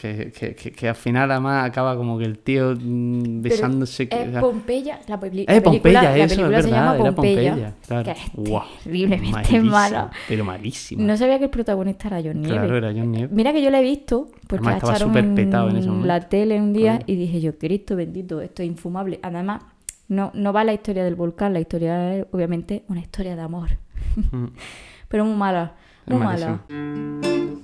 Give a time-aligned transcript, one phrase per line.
[0.00, 4.08] Que, que, que, que al final además acaba como que el tío mm, Pero besándose.
[4.08, 6.84] que- Es Pompeya, la, peli- Eh, la película, Pompeya, la eso, película es se verdad,
[6.84, 8.04] llama era Pompeya, Pompeya, claro.
[8.04, 10.10] que es Guau, terriblemente mala.
[10.28, 11.02] Pero malísimo.
[11.04, 12.58] No sabía que el protagonista era John Nieve.
[12.58, 13.28] Claro, era John.
[13.32, 15.88] Mira que yo la he visto porque Además la estaba echaron súper petado en ese
[15.88, 16.06] momento.
[16.06, 17.04] la tele un día Claro.
[17.08, 19.18] y dije yo, Cristo bendito, esto es infumable.
[19.20, 19.62] Además,
[20.06, 23.70] no, no va la historia del volcán, la historia es obviamente una historia de amor.
[24.30, 24.44] Mm,
[25.08, 25.72] Pero muy mala,
[26.06, 26.60] es muy mala.
[26.68, 27.58] malísimo.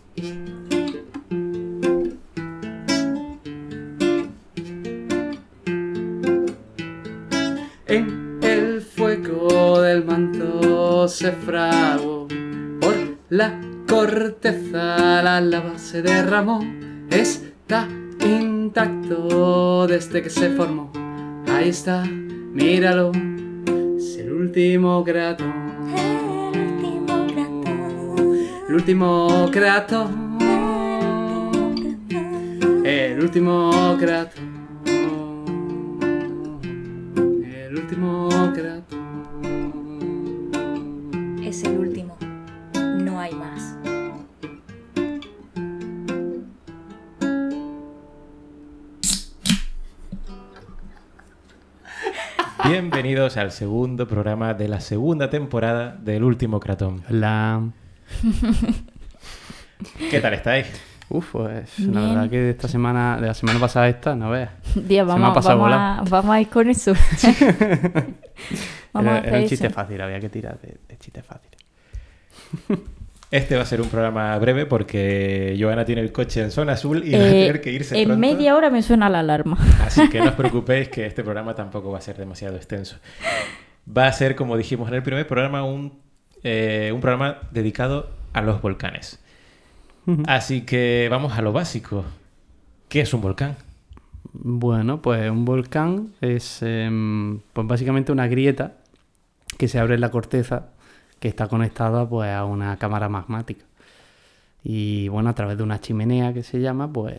[7.95, 12.97] En el fuego del manto se por
[13.29, 16.59] la corteza la lava se derramó.
[17.09, 17.87] Está
[18.21, 20.91] intacto desde que se formó.
[21.47, 23.13] Ahí está míralo.
[23.97, 25.45] Es el último crato
[28.69, 30.11] el último crato
[32.85, 34.54] el último crato el
[41.43, 42.19] Es el último.
[42.75, 43.75] No hay más.
[52.67, 57.03] Bienvenidos al segundo programa de la segunda temporada del último Cratón.
[57.09, 57.63] la
[60.11, 60.67] ¿Qué tal estáis?
[61.11, 64.51] Uf, pues la verdad que de esta semana, de la semana pasada esta, no veas.
[64.75, 66.95] Día, me ha vamos, pasado vamos, a, vamos a ir con eso.
[68.93, 69.49] vamos Era, a era hacer un eso.
[69.49, 71.51] chiste fácil, había que tirar de, de chiste fácil.
[73.31, 77.03] Este va a ser un programa breve porque Joana tiene el coche en zona azul
[77.05, 78.21] y va a Eh, tener que irse en pronto.
[78.21, 79.59] media hora me suena la alarma.
[79.85, 82.97] Así que no os preocupéis que este programa tampoco va a ser demasiado extenso.
[83.87, 85.99] Va a ser, como dijimos en el primer programa, un,
[86.45, 89.19] eh, un programa dedicado a los volcanes.
[90.27, 92.05] Así que vamos a lo básico.
[92.89, 93.57] ¿Qué es un volcán?
[94.33, 98.73] Bueno, pues un volcán es em, pues básicamente una grieta
[99.59, 100.69] que se abre en la corteza
[101.21, 103.65] que está conectada pues a una cámara magmática.
[104.63, 107.15] Y bueno, a través de una chimenea que se llama, pues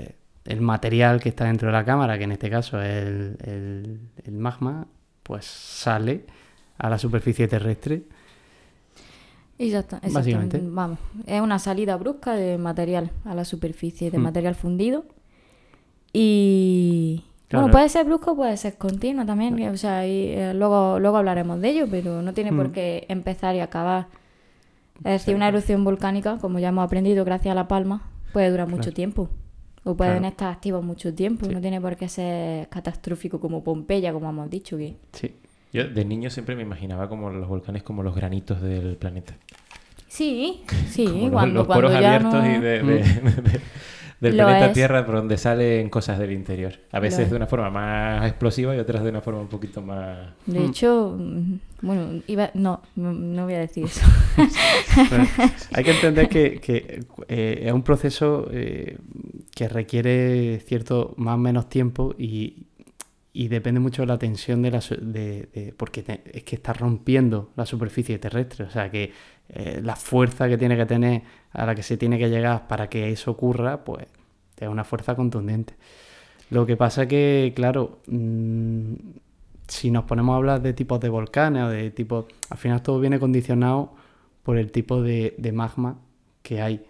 [0.45, 3.99] el material que está dentro de la cámara, que en este caso es el, el-
[4.25, 4.87] el magma,
[5.23, 6.25] pues sale
[6.77, 8.03] a la superficie terrestre.
[9.57, 10.59] Y ya está, Básicamente.
[10.61, 14.21] Vamos, es una salida brusca de material a la superficie, de Mm.
[14.21, 15.05] material fundido.
[16.13, 17.63] Y Claro.
[17.65, 19.61] bueno, puede ser brusco, puede ser continuo también.
[19.69, 22.71] O sea, y, eh, luego, luego hablaremos de ello, pero no tiene por Mm.
[22.71, 24.07] qué empezar y acabar.
[24.99, 28.67] Es decir, una erupción volcánica, como ya hemos aprendido gracias a La Palma, puede durar
[28.67, 29.29] mucho tiempo.
[29.83, 31.45] O pueden estar activos mucho tiempo.
[31.45, 31.53] Sí.
[31.53, 34.77] No tiene por qué ser catastrófico como Pompeya, como hemos dicho.
[34.77, 35.31] que Sí.
[35.75, 39.35] Yo de niño siempre me imaginaba como los volcanes como los granitos del planeta.
[40.07, 42.45] Sí, sí, Como cuando, los, cuando poros ya abiertos no...
[42.55, 43.03] y de, de-
[43.41, 43.61] de-
[44.21, 44.73] del Lo planeta es.
[44.73, 46.73] Tierra por donde salen cosas del interior.
[46.93, 47.29] A veces es.
[47.31, 50.29] de una forma más explosiva y otras de una forma un poquito más...
[50.45, 50.65] De Mm.
[50.65, 52.49] hecho, mm, bueno, iba...
[52.53, 54.01] no, no, no voy a decir eso.
[55.09, 55.27] Bueno,
[55.73, 58.97] hay que entender que, que, eh, es un proceso eh,
[59.53, 62.67] que requiere cierto más o menos tiempo y,
[63.37, 66.71] y depende mucho de la tensión de la de, de- porque te- es que está
[66.73, 69.11] rompiendo la superficie terrestre, o sea que
[69.49, 72.87] eh, la fuerza que tiene que tener a la que se tiene que llegar para
[72.89, 74.05] que eso ocurra, pues
[74.57, 75.73] es una fuerza contundente.
[76.49, 78.93] Lo que pasa que, claro, mm,
[79.67, 82.99] si nos ponemos a hablar de tipos de volcanes o de tipos, al final todo
[82.99, 83.93] viene condicionado
[84.43, 85.97] por el tipo de, de magma
[86.43, 86.85] que hay.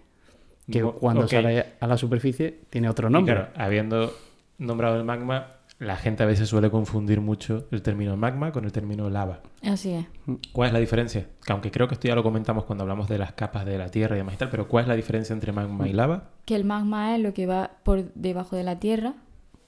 [0.69, 3.33] Que cuando sale a la superficie tiene otro Y nombre.
[3.35, 4.13] claro, habiendo
[4.57, 5.47] nombrado el magma,
[5.79, 9.41] la gente a veces suele confundir mucho el término magma con el término lava.
[9.63, 10.05] Así es.
[10.53, 11.27] ¿Cuál es la diferencia?
[11.45, 13.89] Que aunque creo que esto ya lo comentamos cuando hablamos de las capas de la
[13.89, 16.29] Tierra y demás y tal, pero ¿cuál es la diferencia entre magma y lava?
[16.45, 19.13] Que el magma es lo que va por debajo de la tierra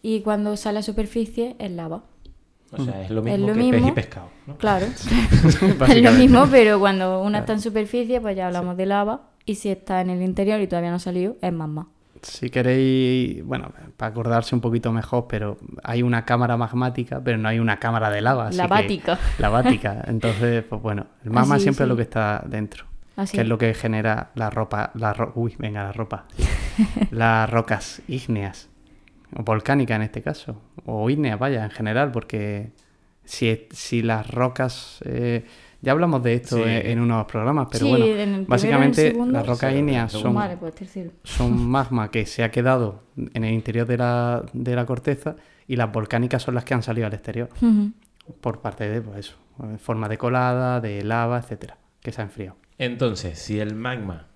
[0.01, 2.03] y cuando sale a superficie es lava.
[2.71, 3.87] O sea, es lo Es mismo lo que pez mismo.
[3.87, 4.29] y pescado.
[4.45, 4.57] ¿no?
[4.57, 4.85] Claro,
[5.87, 9.29] es lo mismo, pero cuando una está en superficie, pues ya hablamos de lava.
[9.45, 11.87] Y si está en el interior y todavía no ha salido, es magma.
[12.23, 17.47] Si queréis, bueno, para acordarse un poquito mejor, pero hay una cámara magmática, pero no
[17.49, 18.47] hay una cámara de lava.
[18.47, 19.19] así La que- vática.
[19.39, 20.03] La vática.
[20.07, 22.85] Entonces, pues bueno, el magma Así, siempre es lo que está dentro.
[23.15, 23.49] Así que es es.
[23.49, 26.25] lo que genera la ropa, la ro- uy, venga, la ropa.
[26.35, 26.43] sí.
[27.11, 28.69] Las rocas ígneas,
[29.35, 32.71] o volcánicas en este caso, o ígneas, vaya, en general, porque
[33.23, 35.43] si, si las rocas, eh,
[35.81, 36.63] ya hablamos de esto Sí.
[36.63, 39.33] en, en unos programas, pero Sí, bueno, primero básicamente segundo.
[39.33, 41.11] las rocas Sí, ígneas en el son, Vale, pues tercero.
[41.23, 45.35] son magma que se ha quedado en el interior de la, de la corteza
[45.67, 47.49] y las volcánicas son las que han salido al exterior
[48.41, 52.23] por parte de, pues eso, en forma de colada, de lava, etcétera, que se ha
[52.25, 52.57] enfriado.
[52.77, 54.27] Entonces, si el magma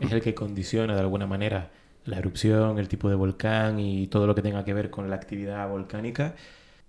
[0.00, 1.70] es el que condiciona de alguna manera
[2.04, 5.16] la erupción, el tipo de volcán y todo lo que tenga que ver con la
[5.16, 6.34] actividad volcánica,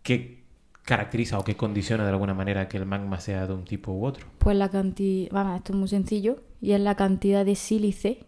[0.02, 0.43] ¿qué
[0.84, 4.06] caracteriza o qué condiciona de alguna manera que el magma sea de un tipo u
[4.06, 4.28] otro?
[4.40, 8.26] Pues la cantidad, vamos, esto es muy sencillo, y es la cantidad de sílice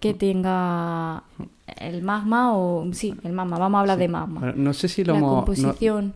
[0.00, 1.24] que tenga
[1.78, 2.86] el magma o...
[2.92, 4.40] Sí, el magma, vamos a hablar de magma.
[4.40, 5.44] Bueno, no sé si lo la hemos...
[5.44, 6.14] composición...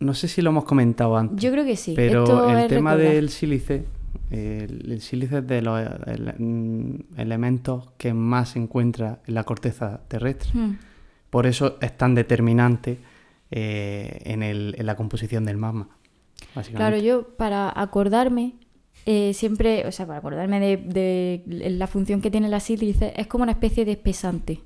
[0.00, 1.42] No, sé si lo hemos comentado antes.
[1.42, 1.94] Yo creo que sí.
[1.96, 3.14] Pero Esto el tema recordar.
[3.16, 3.84] del sílice,
[4.30, 5.80] el, el sílice es de los
[6.38, 10.50] mm, elementos que más se encuentra en la corteza terrestre.
[10.54, 10.78] Hmm.
[11.30, 12.98] Por eso es tan determinante
[13.50, 15.88] eh, en, el- en la composición del magma.
[16.74, 18.54] Claro, yo para acordarme,
[19.06, 23.26] eh, siempre, o sea, para acordarme de, de la función que tiene la sílice, es
[23.26, 24.60] como una especie de espesante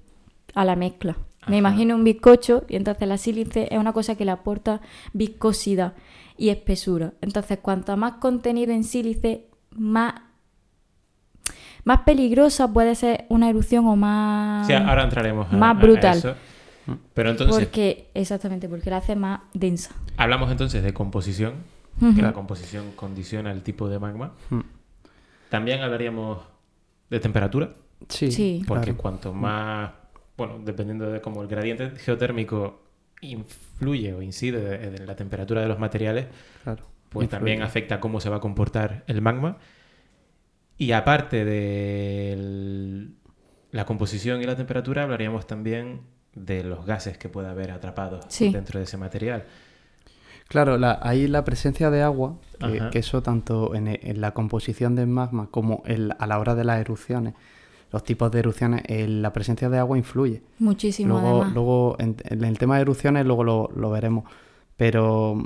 [0.55, 1.17] a la mezcla.
[1.49, 4.81] Me imagino un bizcocho y entonces la sílice es una cosa que le aporta
[5.13, 5.95] viscosidad
[6.39, 7.15] y espesura.
[7.21, 10.15] Entonces, cuanto más contenido en sílice, más,
[11.85, 14.67] más peligrosa puede ser una erupción o más...
[14.69, 16.19] Sí, ahora entraremos a, más a- a brutal.
[16.19, 16.35] eso.
[17.15, 19.95] Pero entonces, Porque, exactamente, porque la hace más densa.
[20.17, 21.55] hablamos entonces de composición,
[22.17, 24.33] que la composición condiciona el tipo de magma.
[24.51, 24.61] Mm.
[25.51, 26.39] También hablaríamos
[27.11, 27.75] de temperatura,
[28.09, 28.65] Sí, Sí.
[28.67, 28.99] porque claro.
[28.99, 29.93] cuanto más,
[30.37, 32.83] bueno, dependiendo de cómo el gradiente geotérmico
[33.21, 36.27] influye o incide en la temperatura de los materiales,
[36.65, 36.85] claro.
[37.11, 37.29] pues Influye.
[37.39, 39.59] también afecta cómo se va a comportar el magma.
[40.79, 43.15] Y aparte de el-
[43.71, 46.01] la composición y la temperatura, hablaríamos también
[46.35, 48.51] de los gases que puede haber atrapados Sí.
[48.51, 49.45] dentro de ese material.
[50.49, 52.91] Claro, la, ahí la presencia de agua, que, Ajá.
[52.91, 56.65] que eso tanto en, en la composición del magma como en- a la hora de
[56.65, 57.35] las erupciones,
[57.91, 60.43] los tipos de erupciones, eh, la presencia de agua influye.
[60.59, 61.55] Muchísimo, Luego, además.
[61.55, 64.25] luego en, en el tema de erupciones, luego lo, lo veremos.
[64.77, 65.43] Pero,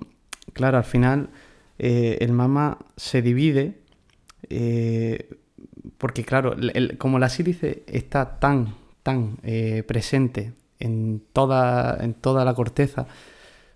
[0.52, 1.30] claro, al final
[1.78, 3.80] eh, el magma se divide
[4.48, 5.28] eh,
[5.98, 12.14] porque, claro, el- el- como la sílice está tan, tan eh, presente en toda, en
[12.14, 13.06] toda la corteza,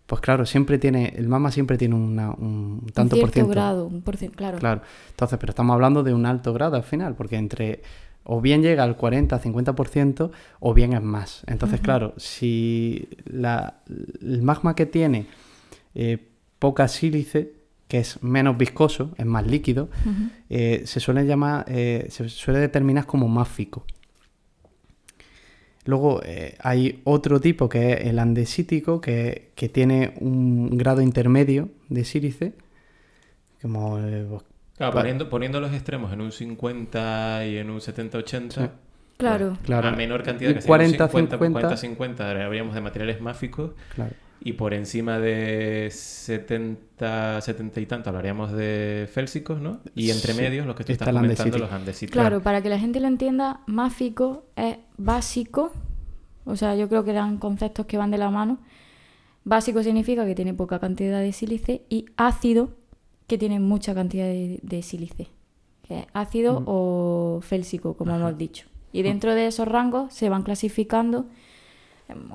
[0.07, 3.51] pues claro, siempre tiene, el magma siempre tiene una- un un tanto cierto por ciento.
[3.51, 4.59] grado, un por cien- claro.
[4.59, 7.83] Claro, entonces, pero estamos hablando de un alto grado al final, porque entre
[8.25, 10.31] o bien llega al 40-50%
[10.61, 11.43] o bien es más.
[11.47, 13.81] Entonces, claro, si la-
[14.21, 15.27] el magma que tiene
[15.95, 16.19] eh,
[16.61, 17.53] poca sílice,
[17.89, 19.89] que es menos viscoso, es más líquido,
[20.49, 23.85] eh, se suele llamar, eh, se suele determinar como máfico.
[25.85, 31.71] Luego eh, hay otro tipo que es el andesítico, que, que tiene un grado intermedio
[31.89, 32.53] de sílice,
[33.63, 34.27] como eh,
[34.77, 35.03] Claro, Vale.
[35.03, 38.61] poniendo, poniendo los extremos en un 50 y en un 70-80, Sí.
[39.19, 39.59] Claro.
[39.63, 39.89] Claro.
[39.89, 41.77] a menor cantidad Un que sea 40, 50, 50.
[41.77, 44.15] 50, habríamos de materiales máficos Claro.
[44.43, 49.81] Y por encima de 70, 70 y tanto hablaríamos de félsicos, ¿no?
[49.95, 50.41] Y entre Sí.
[50.41, 52.13] medios, los que tú Está estás comentando, los andesitos.
[52.13, 55.73] Claro, para que la gente lo entienda, máfico es básico.
[56.45, 58.59] O sea, yo creo que eran conceptos que van de la mano.
[59.45, 62.71] Básico significa que tiene poca cantidad de sílice y ácido
[63.27, 65.29] que tiene mucha cantidad de, de sílice.
[65.87, 68.67] Que es ácido o félsico, como hemos dicho.
[68.93, 71.27] Y dentro de esos rangos se van clasificando.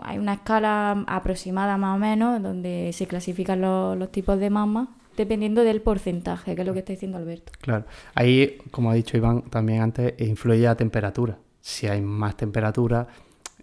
[0.03, 4.89] Hay una escala aproximada más o menos donde se clasifican los, los tipos de magma
[5.17, 7.51] dependiendo del porcentaje, que es lo que está diciendo Alberto.
[7.61, 7.85] Claro.
[8.15, 11.37] Ahí, como ha dicho Iván también antes, influye la temperatura.
[11.61, 13.07] Si hay más temperatura,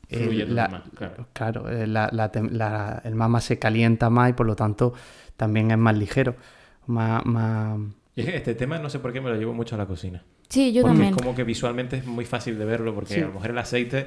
[0.09, 1.27] eh, la- más, claro.
[1.33, 4.95] claro, eh, la- la tem- la- el magma se calienta más y por lo tanto
[5.37, 6.37] también es más ligero.
[6.87, 7.79] Más, más...
[8.17, 10.23] Este tema no sé por qué me lo llevo mucho a la cocina.
[10.49, 11.15] Sí, yo porque también.
[11.15, 13.21] es como que visualmente es muy fácil de verlo, porque Sí.
[13.21, 14.07] a lo mejor el aceite,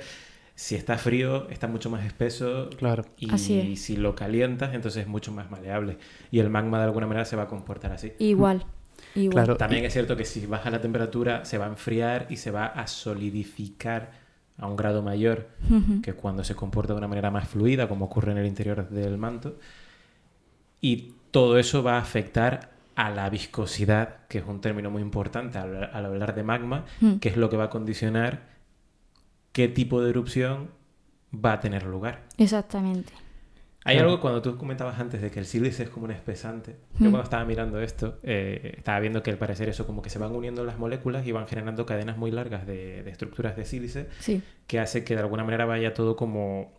[0.55, 2.69] si está frío, está mucho más espeso.
[2.77, 3.03] Claro.
[3.17, 3.81] Y Así es.
[3.81, 5.97] si lo calientas, entonces es mucho más maleable.
[6.31, 8.13] Y el magma de alguna manera se va a comportar así.
[8.19, 8.65] Igual.
[9.15, 9.31] Igual.
[9.33, 9.57] Claro.
[9.57, 12.65] También es cierto que si baja la temperatura, se va a enfriar y se va
[12.67, 14.12] a solidificar
[14.57, 15.50] a un grado mayor
[16.01, 19.17] que cuando se comporta de una manera más fluida, como ocurre en el interior del
[19.17, 19.57] manto.
[20.81, 25.57] Y todo eso va a afectar a la viscosidad, que es un término muy importante
[25.57, 27.15] al, al hablar de magma, Mm.
[27.17, 28.54] que es lo que va a condicionar
[29.55, 30.67] qué tipo de erupción
[31.33, 32.24] va a tener lugar.
[32.38, 33.13] Exactamente.
[33.85, 34.09] Hay Claro.
[34.09, 36.71] algo cuando tú comentabas antes de que el sílice es como un espesante.
[36.97, 37.03] Mm.
[37.05, 40.19] Yo cuando estaba mirando esto, eh, estaba viendo que al parecer eso como que se
[40.19, 44.07] van uniendo las moléculas y van generando cadenas muy largas de, de estructuras de sílice
[44.19, 44.41] Sí.
[44.67, 46.74] que hace que de alguna manera vaya todo como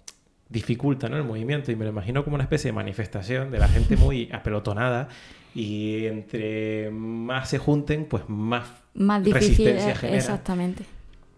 [0.51, 1.17] dificulta ¿no?
[1.17, 4.29] el movimiento y me lo imagino como una especie de manifestación de la gente muy
[4.33, 5.09] apelotonada
[5.55, 9.49] y entre más se junten pues más Más difícil.
[9.49, 10.19] resistencia eh, genera.
[10.19, 10.85] Exactamente.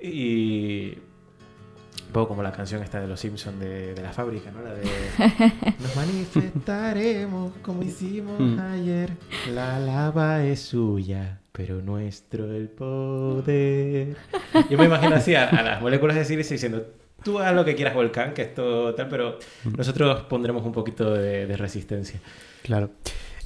[0.00, 0.95] y
[2.09, 4.62] un poco como la canción esta de los Simpsons de, de la fábrica, ¿no?
[4.62, 4.85] La de
[5.81, 8.59] Nos manifestaremos como hicimos Mm.
[8.61, 9.11] ayer.
[9.55, 14.17] La lava es suya, pero nuestro el poder.
[14.71, 16.85] Yo me imagino así a, a las moléculas de sílice diciendo
[17.23, 19.38] tú haz lo que quieras volcán, que esto tal, pero
[19.77, 22.21] nosotros pondremos un poquito de, de resistencia.
[22.62, 22.91] Claro.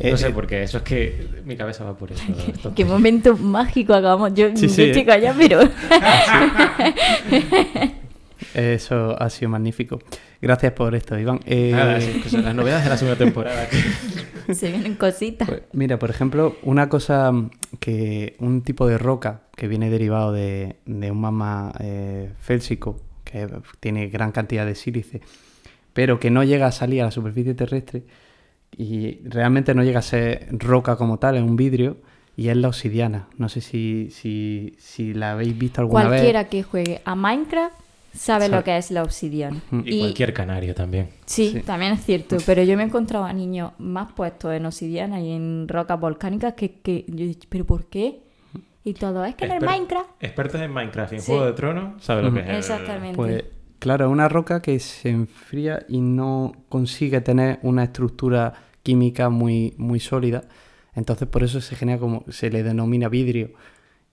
[0.01, 2.23] No Eh, sé eh, por qué, eso es que mi cabeza va por eso.
[2.53, 2.73] esto.
[2.75, 4.33] Qué momento mágico acabamos.
[4.35, 5.07] Yo, Sí, yo sí, estoy eh.
[5.07, 5.61] callada, pero.
[8.55, 9.99] Eso ha sido magnífico.
[10.41, 11.41] Gracias por esto, Iván.
[11.47, 13.69] Eh, Nada, son las novedades de la segunda temporada.
[14.53, 15.49] Se vienen cositas.
[15.49, 17.33] Pues, mira, por ejemplo, una cosa
[17.81, 23.49] que un tipo de roca que viene derivado de, de un magma eh, félsico que
[23.81, 25.21] tiene gran cantidad de sílice,
[25.93, 28.03] pero que no llega a salir a la superficie terrestre
[28.77, 31.99] y realmente no llega a ser roca como tal, es un vidrio
[32.37, 33.29] y es la obsidiana.
[33.37, 37.75] No sé si, si, si la habéis visto alguna Cualquiera que juegue a Minecraft
[38.13, 38.57] sabe Sabe.
[38.57, 39.61] lo que es la obsidiana.
[39.85, 41.09] Y, cualquier canario también.
[41.27, 41.61] Sí, Sí.
[41.61, 45.33] también es cierto, pero yo me he encontrado a niños más puestos en obsidiana y
[45.33, 48.21] en rocas volcánicas que, que yo he dicho, ¿pero por qué?
[48.85, 50.11] Y todo, es que en el Minecraft...
[50.21, 51.27] Expertos en Minecraft y en Sí.
[51.31, 52.47] Juego de Tronos, ¿sabes lo que es?
[52.49, 53.17] el- Exactamente.
[53.17, 53.45] Pues
[53.79, 59.75] claro, es una roca que se enfría y no consigue tener una estructura química muy,
[59.79, 60.43] muy sólida.
[60.95, 63.51] Entonces por eso se genera como se le denomina vidrio.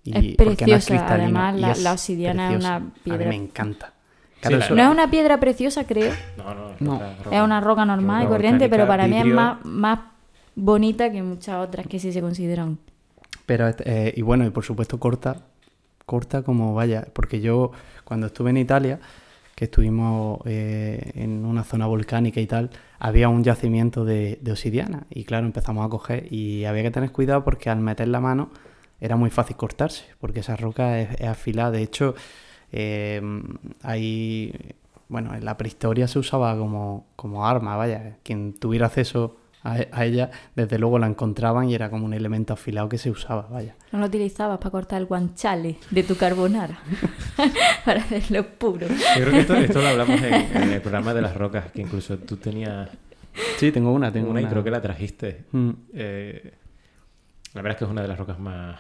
[0.04, 3.38] Y Es no preciosa, además, y la- es la obsidiana es una piedra- A mí
[3.38, 3.94] me encanta.
[4.42, 6.14] Claro, eso- No es una piedra preciosa, creo.
[6.38, 7.00] No, no, es No.
[7.24, 10.00] roca- Es una roca normal y corriente, pero para mí es más, más
[10.56, 12.78] bonita que muchas otras que sí se consideran.
[13.46, 15.42] Pero, eh, y bueno, y por supuesto corta,
[16.06, 17.72] corta como vaya, porque yo
[18.04, 19.00] cuando estuve en Italia,
[19.56, 25.04] que estuvimos eh, en una zona volcánica y tal, había un yacimiento de, de obsidiana
[25.10, 28.50] y claro, empezamos a coger y había que tener cuidado porque al meter la mano
[29.02, 31.72] era muy fácil cortarse, porque esa roca es, es afilada.
[31.72, 32.16] De hecho,
[32.72, 33.22] eh,
[33.84, 34.54] hay,
[35.08, 40.06] bueno, en la prehistoria se usaba como, como arma, vaya, quien tuviera acceso a, a
[40.06, 43.76] ella, desde luego la encontraban y era como un elemento afilado que se usaba, vaya.
[43.92, 46.80] No lo utilizabas para cortar el guanchale de tu carbonara.
[47.86, 48.88] para hacerlo puro.
[48.88, 51.82] Yo creo que esto, esto lo hablamos en, en el programa de las rocas, que
[51.82, 52.90] incluso tú tenías
[53.58, 54.48] Sí, tengo una, tengo una una.
[54.48, 55.46] y creo que la trajiste.
[55.52, 56.54] Mm, Eh,
[57.54, 58.80] la verdad es que es una de las rocas más,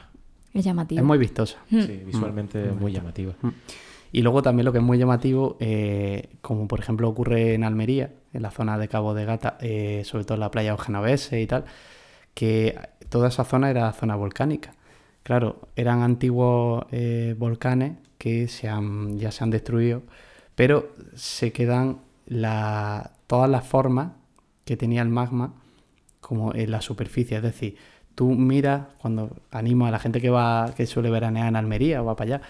[0.53, 0.99] Es llamativo.
[0.99, 1.57] Es muy vistosa.
[1.69, 1.81] Mm.
[1.81, 3.33] sí, visualmente muy llamativa.
[4.11, 8.11] Y luego también lo que es muy llamativo, eh, como por ejemplo ocurre en Almería,
[8.33, 11.45] en la zona de Cabo de Gata, eh, sobre todo en la playa Genovese y
[11.45, 11.65] tal,
[12.33, 12.77] que
[13.09, 14.73] toda esa zona era zona volcánica.
[15.23, 20.01] Claro, eran antiguos eh, volcanes que se han, ya se han destruido,
[20.55, 24.13] pero se quedan la- todas las formas
[24.65, 25.53] que tenía el magma
[26.19, 27.37] como en la superficie.
[27.37, 27.75] Es decir,
[28.19, 32.05] tú miras, cuando animo a la gente que va, que suele veranear en Almería o
[32.05, 32.41] va para allá,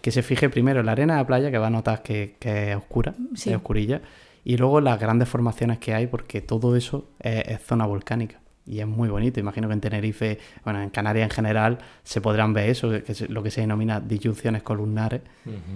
[0.00, 2.34] que se fije primero en la arena de la playa, que va a notar que,
[2.40, 3.50] que es oscura, Sí.
[3.50, 4.00] es oscurilla,
[4.44, 8.40] y luego las grandes formaciones que hay, porque todo eso es, es zona volcánica.
[8.66, 9.38] Y es muy bonito.
[9.38, 13.30] Imagino que en Tenerife, bueno, en Canarias en general, se podrán ver eso, que es
[13.30, 15.20] lo que se denomina disyunciones columnares,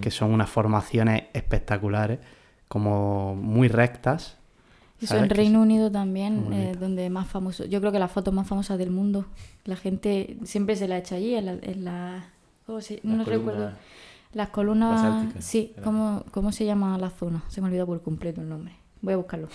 [0.00, 2.19] que son unas formaciones espectaculares,
[2.69, 4.38] como muy rectas.
[4.99, 5.25] Eso ¿sabes?
[5.25, 7.65] en Reino Unido también, eh, donde más famoso.
[7.67, 9.26] Yo creo que la foto más famosa del mundo.
[9.65, 11.53] La gente siempre se la echa allí, en la.
[11.61, 12.25] en la-
[12.67, 13.71] ¿cómo se- Las no columnas recuerdo.
[14.33, 14.91] Las columnas.
[15.03, 15.83] basálticas, Sí, era.
[15.85, 17.43] ¿cómo, ¿cómo se llama la zona?
[17.49, 18.73] Se me olvidó por completo el nombre.
[19.03, 19.49] Voy a buscarlo.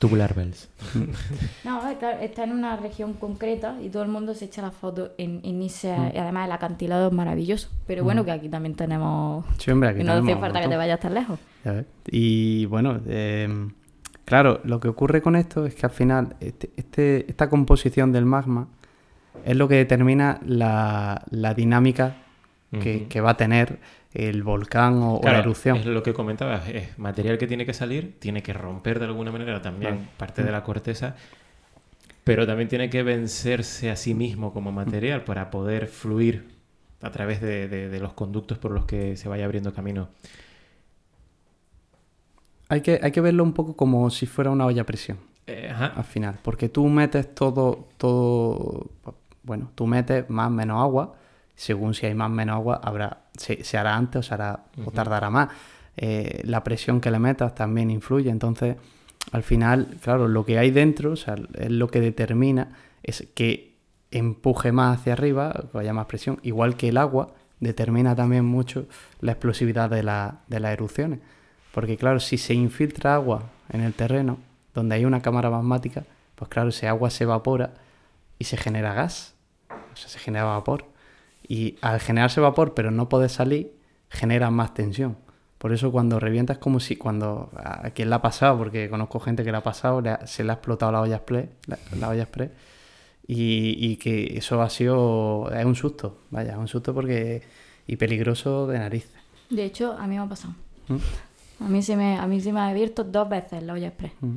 [0.00, 0.68] Tubular bells.
[1.64, 5.12] No, está, está en una región concreta y todo el mundo se echa la foto
[5.18, 5.96] en, en ese.
[5.96, 6.10] Mm.
[6.14, 7.68] y además, el acantilado es maravilloso.
[7.86, 9.44] Pero bueno, que aquí también tenemos.
[9.58, 11.38] Sí, hombre, aquí que no hace falta que te vayas tan lejos.
[12.10, 13.68] Y bueno, eh,
[14.30, 18.24] claro, lo que ocurre con esto es que al final este, este- esta composición del
[18.26, 18.68] magma
[19.44, 22.16] es lo que determina la, la dinámica
[22.80, 23.80] que, va a tener
[24.14, 25.78] el volcán o, la erupción.
[25.78, 29.32] Es lo que comentabas, es material que tiene que salir, tiene que romper de alguna
[29.32, 30.10] manera también Claro.
[30.16, 31.16] parte de la corteza,
[32.22, 36.46] pero también tiene que vencerse a sí mismo como material para poder fluir
[37.02, 40.08] a través de, de- de los conductos por los que se vaya abriendo camino.
[42.70, 45.18] Hay, que, hay que verlo un poco como si fuera una olla a presión.
[45.46, 45.86] Eh, ajá.
[45.96, 48.86] al final, porque tú metes todo, todo,
[49.42, 51.14] bueno, tú metes más o menos agua,
[51.56, 54.64] según si hay más o menos agua, habrá, se, se hará antes o, se hará,
[54.84, 55.48] o tardará más.
[55.96, 58.76] Eh, la presión que le metas también influye, entonces,
[59.32, 63.74] al final, claro, lo que hay dentro, o sea, es lo que determina, es que
[64.12, 68.86] empuje más hacia arriba, que haya más presión, igual que el agua, determina también mucho
[69.20, 71.18] la explosividad de, la- de las erupciones.
[71.72, 74.38] Porque claro, si se infiltra agua en el terreno,
[74.74, 77.74] donde hay una cámara magmática, pues claro, ese agua se evapora
[78.38, 79.34] y se genera gas,
[79.70, 80.84] o sea, se genera vapor.
[81.46, 83.72] Y al generarse vapor, pero no poder salir,
[84.08, 85.16] genera más tensión.
[85.58, 89.20] Por eso cuando revienta es como si cuando a quien le ha pasado, porque conozco
[89.20, 91.78] gente que le ha pasado, le ha- se le ha explotado la olla express, la,
[91.98, 92.50] la olla express,
[93.26, 97.42] y, y que eso ha sido, es un susto, vaya, es un susto porque,
[97.86, 99.12] y peligroso de narices.
[99.50, 100.54] De hecho, a mí me ha pasado.
[100.88, 100.96] ¿Mm?
[101.60, 104.12] A mí se me, a mí se me ha abierto dos veces la olla express.
[104.20, 104.36] Mm.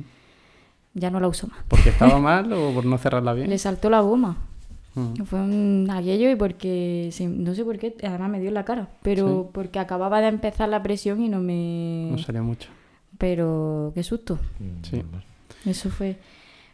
[0.94, 1.58] Ya no la uso más.
[1.68, 3.48] ¿Porque estaba mal o por no cerrarla bien?
[3.50, 4.36] Le saltó la goma.
[4.94, 5.24] Mm.
[5.24, 8.64] Fue un aquello y porque, sí, no sé por qué, además me dio en la
[8.64, 9.48] cara, pero Sí.
[9.52, 12.08] porque acababa de empezar la presión y no me...
[12.12, 12.68] No salía mucho.
[13.18, 14.38] Pero qué susto.
[14.60, 15.02] Mm, Sí.
[15.66, 16.18] Eso fue.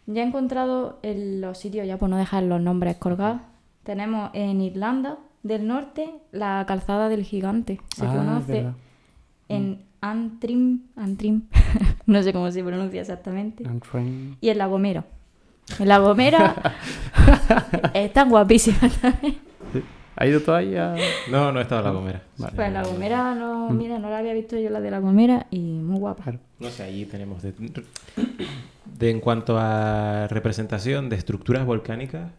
[0.06, 3.40] Ya he encontrado en los sitios, ya por no dejar los nombres colgados.
[3.84, 7.80] Tenemos en Irlanda del Norte la calzada del gigante.
[7.96, 8.72] Se Ah, es conoce verdad.
[9.50, 11.42] En Antrim, Antrim,
[12.06, 13.66] no sé cómo se pronuncia exactamente.
[13.66, 14.36] And train.
[14.40, 15.04] Y en La Gomera.
[15.78, 16.54] En La Gomera
[17.94, 19.38] están guapísimas también.
[20.16, 20.94] ¿Ha ido todavía?
[21.30, 22.22] No, no he estado en la gomera.
[22.36, 22.52] Vale.
[22.54, 25.60] Pues La Gomera, no, mira, no la había visto yo la de La Gomera y
[25.60, 26.24] muy guapa.
[26.24, 26.40] Claro.
[26.58, 27.54] No sé, allí tenemos de,
[29.00, 32.30] de en cuanto a representación de estructuras volcánicas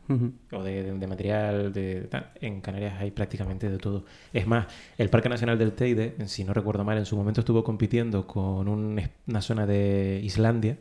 [0.51, 4.06] o de, de- de material de tal, en Canarias hay prácticamente de todo.
[4.34, 7.63] Es más, el Parque Nacional del Teide, si no recuerdo mal, en su momento estuvo
[7.63, 10.77] compitiendo con un una zona de Islandia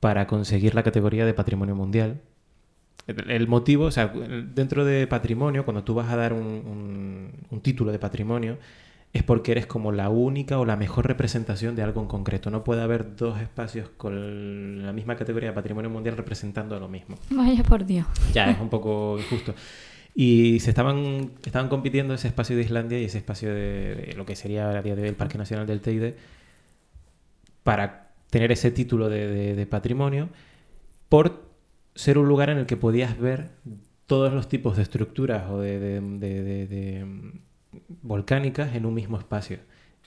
[0.00, 2.20] para conseguir la categoría de Patrimonio Mundial.
[3.06, 4.08] El, el motivo, o sea,
[4.54, 8.58] dentro de patrimonio, cuando tú vas a dar un, un- un título de patrimonio,
[9.16, 12.50] es porque eres como la única o la mejor representación de algo en concreto.
[12.50, 17.16] No puede haber dos espacios con la misma categoría de patrimonio mundial representando lo mismo.
[17.30, 18.06] Vaya por Dios.
[18.32, 19.54] Ya, es un poco injusto.
[20.14, 24.24] Y se estaban, estaban compitiendo ese espacio de Islandia y ese espacio de, de lo
[24.24, 26.16] que sería a día de hoy el Parque Nacional del Teide
[27.62, 30.28] para tener ese título de, de- de patrimonio
[31.08, 31.44] por
[31.94, 33.50] ser un lugar en el que podías ver
[34.06, 36.00] todos los tipos de estructuras o de, de-
[36.66, 37.12] de-
[38.02, 39.58] volcánicas en un mismo espacio.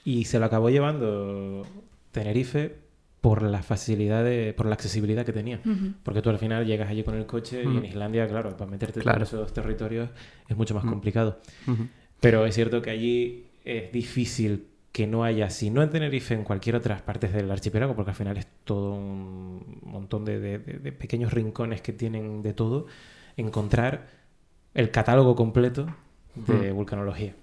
[0.05, 1.65] Y se lo acabó llevando
[2.11, 2.75] Tenerife
[3.21, 5.59] por la facilidad, de, por la accesibilidad que tenía.
[6.03, 9.01] Porque tú al final llegas allí con el coche y en Islandia, claro, para meterte
[9.01, 9.17] Claro.
[9.17, 10.09] en esos territorios
[10.47, 11.39] es mucho más complicado.
[12.21, 16.43] Pero es cierto que allí es difícil que no haya, si no en Tenerife, en
[16.43, 20.79] cualquier otras partes del archipiélago, porque al final es todo un montón de, de- de-
[20.79, 22.87] de pequeños rincones que tienen de todo,
[23.37, 24.07] encontrar
[24.73, 25.87] el catálogo completo
[26.35, 27.35] de vulcanología.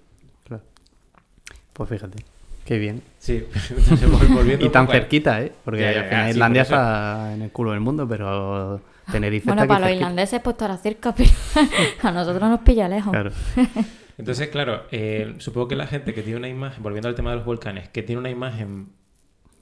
[1.77, 2.25] Pues fíjate,
[2.65, 3.03] qué bien.
[3.19, 3.45] Sí,
[4.33, 5.51] volviendo Y tan cerquita, ¿eh?
[5.63, 8.81] Porque Ya, ya, al ya, final sí, Islandia está en el culo del mundo, pero
[9.11, 9.95] Tenerife Bueno, está para los cerquita.
[9.95, 11.29] irlandeses pues estará cerca, pero
[12.01, 13.11] a nosotros nos pilla lejos.
[13.11, 13.31] Claro.
[14.17, 17.37] Entonces, claro, eh, supongo que la gente que tiene una imagen, volviendo al tema de
[17.37, 18.89] los volcanes, que tiene una imagen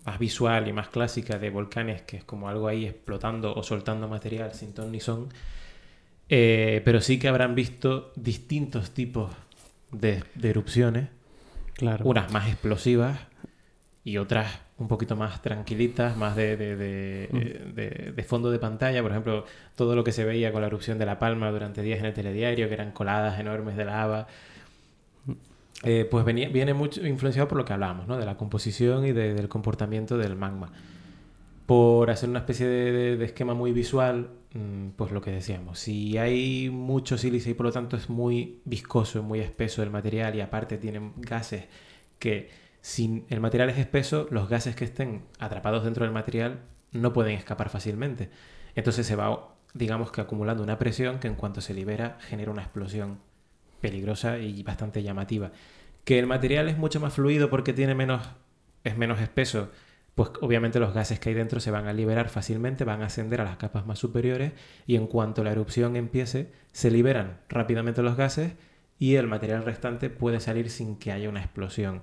[0.06, 4.08] más visual y más clásica de volcanes, que es como algo ahí explotando o soltando
[4.08, 5.30] material sin ton ni son,
[6.30, 9.32] eh, pero sí que habrán visto distintos tipos
[9.91, 11.10] de, de erupciones,
[11.77, 12.05] Claro.
[12.05, 13.19] unas más explosivas
[14.03, 17.73] y otras un poquito más tranquilitas, más de, de- de- Mm.
[18.15, 19.01] de- fondo de pantalla.
[19.01, 21.99] Por ejemplo, todo lo que se veía con la erupción de La Palma durante días
[21.99, 24.27] en el telediario, que eran coladas enormes de lava.
[25.83, 28.17] Eh, pues venía, viene mucho influenciado por lo que hablábamos, ¿no?
[28.17, 30.71] De la composición y de- del comportamiento del magma.
[31.65, 36.69] Por hacer una especie de, esquema muy visual, mm, pues lo que decíamos, si hay
[36.69, 40.78] mucho sílice y por lo tanto es muy viscoso, muy espeso el material y aparte
[40.78, 41.65] tienen gases
[42.19, 42.49] que
[42.82, 46.60] si el material es espeso, los gases que estén atrapados dentro del material
[46.91, 48.30] no pueden escapar fácilmente.
[48.75, 52.62] Entonces se va, digamos que acumulando una presión que en cuanto se libera genera una
[52.62, 53.19] explosión
[53.82, 55.51] peligrosa y bastante llamativa.
[56.04, 58.21] Que el material es mucho más fluido porque tiene menos,
[58.84, 59.71] es menos espeso,
[60.15, 63.41] pues obviamente los gases que hay dentro se van a liberar fácilmente, van a ascender
[63.41, 64.54] a las capas más superiores
[64.88, 68.54] y en cuanto la erupción empiece, se liberan rápidamente los gases
[68.97, 72.01] y el material restante puede salir sin que haya una explosión.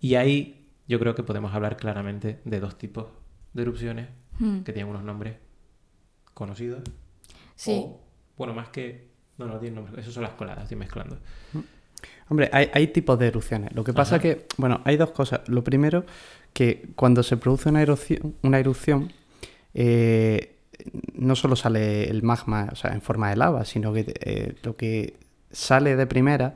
[0.00, 3.06] Y ahí yo creo que podemos hablar claramente de dos tipos
[3.52, 4.08] de erupciones
[4.40, 4.60] Mm.
[4.62, 5.36] que tienen unos nombres
[6.34, 6.80] conocidos.
[7.54, 7.82] Sí.
[7.84, 8.00] o,
[8.38, 9.10] bueno, más que...
[9.36, 9.98] No, no tienen nombres.
[9.98, 11.18] Esos son las coladas, estoy mezclando.
[12.28, 13.74] Hombre, hay, hay tipos de erupciones.
[13.74, 14.22] Lo que pasa Ajá.
[14.22, 15.46] que, bueno, hay dos cosas.
[15.48, 16.04] Lo primero,
[16.52, 19.12] que cuando se produce una erupción, una erupción
[19.74, 20.56] eh,
[21.14, 24.74] no solo sale el magma o sea, en forma de lava, sino que eh, lo
[24.76, 25.14] que
[25.50, 26.54] sale de primera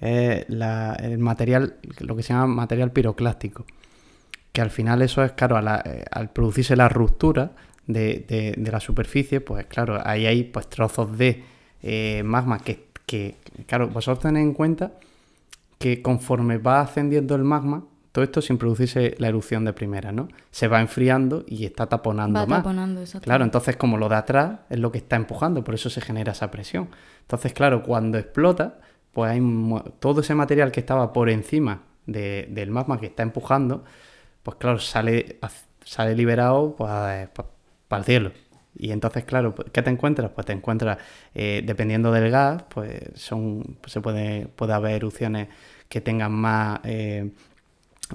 [0.00, 3.64] es la- el material, lo que se llama material piroclástico.
[4.52, 7.52] Que al final eso es, claro, eh, al producirse la ruptura
[7.86, 11.42] de, de- la superficie, pues claro, ahí hay pues trozos de
[12.24, 14.92] magma que, que, claro, vosotros tened en cuenta
[15.78, 20.28] que conforme va ascendiendo el magma, todo esto sin producirse la erupción de primera, ¿no?
[20.50, 22.58] Se va enfriando y está taponando Va más.
[22.58, 23.24] taponando, exacto.
[23.24, 26.32] Claro, entonces como lo de atrás es lo que está empujando, por eso se genera
[26.32, 26.88] esa presión.
[27.22, 28.78] Entonces, claro, cuando explota,
[29.12, 29.40] pues hay
[29.98, 33.84] todo ese material que estaba por encima de- del magma que está empujando,
[34.42, 35.38] pues claro, sale,
[35.84, 36.90] sale liberado pues,
[37.88, 38.32] para el cielo.
[38.74, 40.30] Y entonces, claro, pues, ¿qué te encuentras?
[40.34, 40.98] Pues te encuentras,
[41.34, 45.48] eh, dependiendo del gas, pues son, pues se puede, puede haber erupciones
[45.88, 47.30] que tengan más, eh,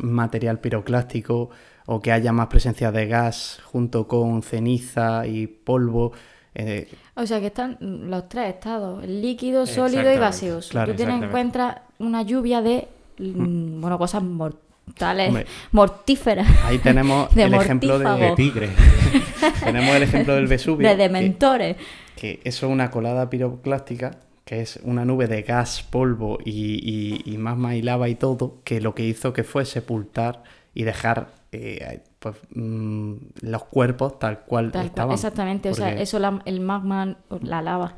[0.02, 1.50] material piroclástico
[1.86, 6.12] o que haya más presencia de gas junto con ceniza y polvo.
[6.56, 10.72] eh, O sea que están los tres estados, líquido, sólido y gaseoso.
[10.72, 10.92] Claro.
[10.92, 11.26] Tú tienes, Exactamente.
[11.62, 12.88] encuentras una lluvia de
[13.20, 15.46] mm, bueno, cosas mortales, Hombre.
[15.72, 18.70] mortíferas, ahí tenemos De el ejemplo de, De tigre.
[19.64, 20.88] tenemos el ejemplo del Vesubio.
[20.88, 21.78] de que- dementores.
[22.16, 24.12] que eso es una colada piroclástica,
[24.48, 28.62] que es una nube de gas, polvo y, y, y magma y lava y todo,
[28.64, 30.42] que lo que hizo que fue sepultar
[30.74, 35.14] y dejar eh, pues, mm, los cuerpos tal cual Tal cual, estaban.
[35.14, 37.98] exactamente, o sea, eso la- el magma, la lava,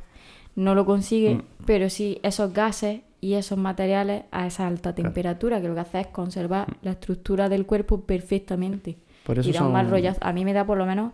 [0.55, 1.41] no lo consigue, Mm.
[1.67, 5.99] pero sí esos gases y esos materiales a esa alta temperatura, que lo que hace
[6.01, 8.91] es conservar la estructura del cuerpo perfectamente.
[8.97, 9.25] Mm.
[9.25, 10.19] Por eso y da un mal son- rollazo.
[10.23, 11.11] A mí me da por lo menos,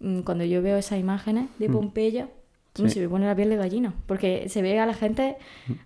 [0.00, 2.28] mm, cuando yo veo esas imágenes de Pompeya, mm,
[2.74, 2.88] Sí.
[2.90, 5.36] se me pone la piel de gallina, porque se ve a la gente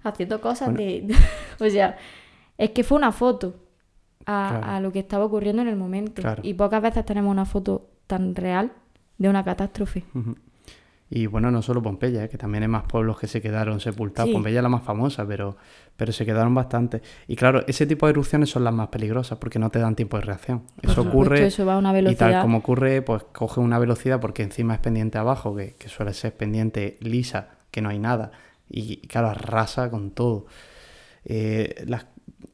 [0.04, 0.78] haciendo cosas Bueno.
[0.80, 1.14] de...
[1.66, 1.96] o sea,
[2.58, 3.56] es que fue una foto
[4.24, 4.66] a, Claro.
[4.66, 6.22] a lo que estaba ocurriendo en el momento.
[6.22, 6.42] Claro.
[6.44, 8.72] Y pocas veces tenemos una foto tan real
[9.18, 10.04] de una catástrofe.
[11.08, 12.28] Y bueno, no solo Pompeya, ¿eh?
[12.28, 14.28] que también hay más pueblos que se quedaron sepultados.
[14.28, 14.34] Sí.
[14.34, 15.56] Pompeya es la más famosa, pero,
[15.96, 17.00] pero se quedaron bastante.
[17.28, 20.16] Y claro, ese tipo de erupciones son las más peligrosas porque no te dan tiempo
[20.16, 20.64] de reacción.
[20.82, 22.30] Eso supuesto, ocurre eso va a una y velocidad.
[22.32, 26.12] tal como ocurre, pues coge una velocidad porque encima es pendiente abajo, que, que suele
[26.12, 28.32] ser pendiente lisa, que no hay nada.
[28.68, 30.46] Y claro, arrasa con todo.
[31.24, 32.06] Eh, las-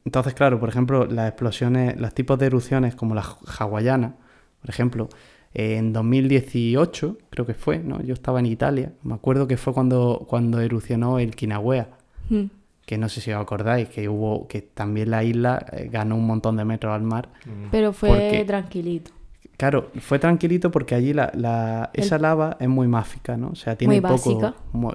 [0.05, 3.25] entonces, claro, por ejemplo, las explosiones, los tipos de erupciones como la
[3.59, 4.17] hawaiana,
[4.61, 5.09] por ejemplo,
[5.55, 8.03] en 2018, creo que fue, ¿no?
[8.03, 11.89] Yo estaba en Italia, me acuerdo que fue cuando, cuando erupcionó el Kilauea,
[12.31, 12.45] Mm.
[12.87, 16.27] que no sé si os acordáis, que hubo, que también la isla eh, ganó un
[16.27, 17.29] montón de metros al mar.
[17.71, 19.11] Pero fue Porque- tranquilito.
[19.57, 23.51] Claro, fue tranquilito porque allí la, la- esa lava es muy máfica, ¿no?
[23.51, 24.55] O sea, tiene Muy poco,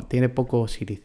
[0.09, 1.03] tiene poco sílice.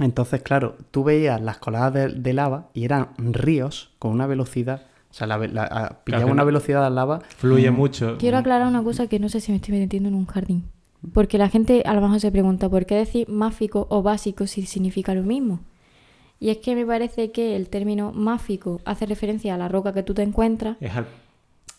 [0.00, 4.82] Entonces, claro, tú veías las coladas de, de lava y eran ríos con una velocidad,
[5.10, 7.20] o sea, la, la- a- pillaba Claro, una velocidad de lava.
[7.36, 8.16] Fluye mucho.
[8.18, 10.64] Quiero aclarar una cosa que no sé si me estoy metiendo en un jardín.
[11.14, 14.66] Porque la gente a lo mejor se pregunta, ¿por qué decir máfico o básico si
[14.66, 15.60] significa lo mismo?
[16.38, 20.02] Y es que me parece que el término máfico hace referencia a la roca que
[20.02, 21.06] tú te encuentras, Es al...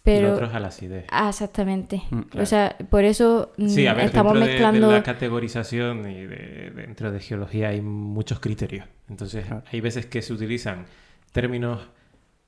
[0.04, 0.28] pero...
[0.28, 1.06] Y otro es a la acidez.
[1.12, 2.02] Ah, exactamente.
[2.10, 4.88] Mm, O sea, por eso mm, Sí, a ver, estamos dentro de- mezclando...
[4.90, 8.86] de, la categorización y de- dentro de geología hay muchos criterios.
[9.10, 9.64] Entonces, Claro.
[9.72, 10.86] hay veces que se utilizan
[11.32, 11.80] términos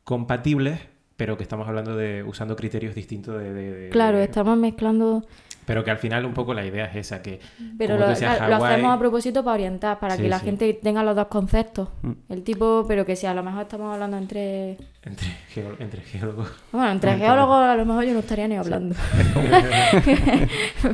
[0.04, 0.80] compatibles,
[1.18, 3.54] pero que estamos hablando de usando criterios distintos de...
[3.54, 5.24] de- de- Claro, de- estamos mezclando...
[5.66, 7.40] Pero que al final un poco la idea es esa, que...
[7.78, 10.46] Pero lo, decías, hacemos a propósito para orientar, para Sí, que la sí.
[10.46, 11.88] gente tenga los dos conceptos.
[12.02, 12.12] Mm.
[12.28, 14.76] El tipo, pero que si a lo mejor estamos hablando entre...
[15.04, 16.52] Entre, geólogos.
[16.74, 18.94] Bueno, entre geólogos a lo mejor yo no estaría ni hablando.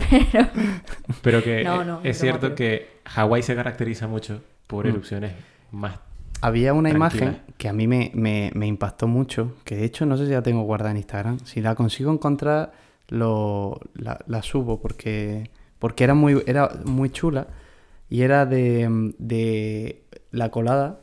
[0.10, 0.48] pero...
[1.24, 4.90] Pero que No, no, es broma, cierto pero- que Hawái se caracteriza mucho por Mm.
[4.90, 5.32] erupciones
[5.72, 5.98] más...
[6.42, 7.24] Había una Tranquila.
[7.26, 10.32] imagen que a mí me, me- me impactó mucho, que de hecho no sé si
[10.32, 11.40] la tengo guardada en Instagram.
[11.46, 12.72] Si la consigo encontrar,
[13.10, 15.50] lo, la, la subo porque,
[15.80, 17.48] porque era, muy, era muy chula
[18.10, 21.00] y era de, de la colada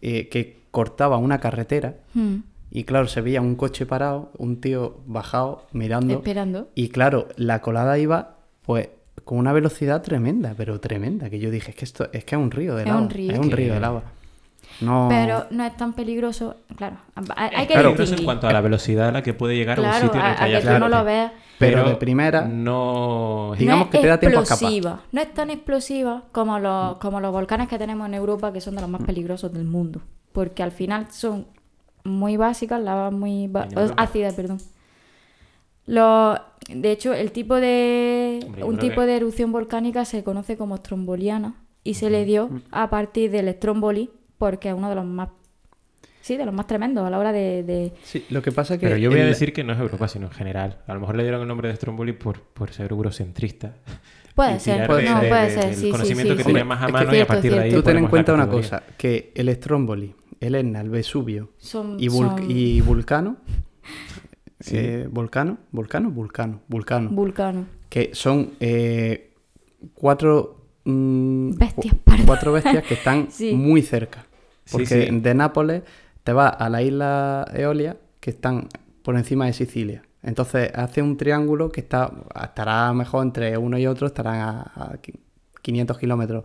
[0.00, 2.36] eh, que cortaba una carretera Hmm,
[2.70, 6.70] y claro, se veía un coche parado, un tío bajado mirando Esperando.
[6.74, 8.88] y claro, la colada iba pues
[9.24, 12.40] con una velocidad tremenda, pero tremenda, que yo dije, es que esto es que es
[12.40, 13.02] un río de Es lava.
[13.02, 13.32] un río.
[13.32, 14.02] Es un río de lava.
[14.82, 15.06] No.
[15.08, 16.56] Pero no es tan peligroso.
[16.76, 16.96] Claro,
[17.36, 17.90] hay, que Claro.
[17.90, 20.26] peligroso en cuanto a la velocidad a la que puede llegar a un sitio en
[20.26, 21.32] el a, que haya no lo veas.
[21.58, 23.52] Pero de primera- No...
[23.56, 24.62] Digamos no que es te da tiempo a escapar.
[24.64, 25.00] explosiva.
[25.12, 28.74] No es tan explosiva como los, como los volcanes que tenemos en Europa, que son
[28.74, 30.00] de los más peligrosos del mundo.
[30.32, 31.46] Porque al final son
[32.04, 33.48] muy básicas, lavas muy
[33.96, 34.58] ácidas, perdón.
[35.86, 40.56] Los, de hecho, el tipo de Hombre, un tipo que- de erupción volcánica se conoce
[40.56, 44.10] como stromboliana y se le dio a partir del stromboli
[44.42, 45.28] porque es uno de los más
[46.20, 48.80] sí, de los más tremendos a la hora de, de- Sí, lo que pasa es
[48.80, 48.86] que.
[48.86, 50.78] Pero yo voy a el- decir que no es Europa, sino en general.
[50.88, 53.76] A lo mejor le dieron el nombre de Stromboli por, por ser eurocentrista.
[54.34, 56.48] puede ser, no, de- puede de- ser, del sí, conocimiento sí, que sí.
[56.48, 57.72] tenía más a Es que- mano y a Cierto, partir de ahí.
[57.72, 62.08] Tú ten en cuenta una cosa: que el Stromboli, el Etna, el Vesubio Son, y,
[62.08, 63.36] Vul- son y Vulcano.
[64.60, 64.76] Sí.
[64.78, 65.58] eh, ¿Vulcano?
[65.72, 66.10] ¿Vulcano?
[66.12, 66.60] Vulcano.
[66.68, 67.10] Vulcano.
[67.10, 67.66] vulcanos.
[67.88, 69.34] que son eh,
[69.92, 70.66] cuatro.
[70.84, 72.26] mm, Bestias pardas.
[72.26, 73.54] Cuatro bestias que están Sí.
[73.54, 74.24] muy cerca.
[74.70, 75.20] Porque sí.
[75.20, 75.82] de Nápoles
[76.24, 78.68] te vas a la isla Eolia, que están
[79.02, 80.02] por encima de Sicilia.
[80.22, 84.92] Entonces hace un triángulo que está estará mejor entre uno y otro, estarán a, a
[85.02, 85.18] qui-
[85.62, 86.44] 500 kilómetros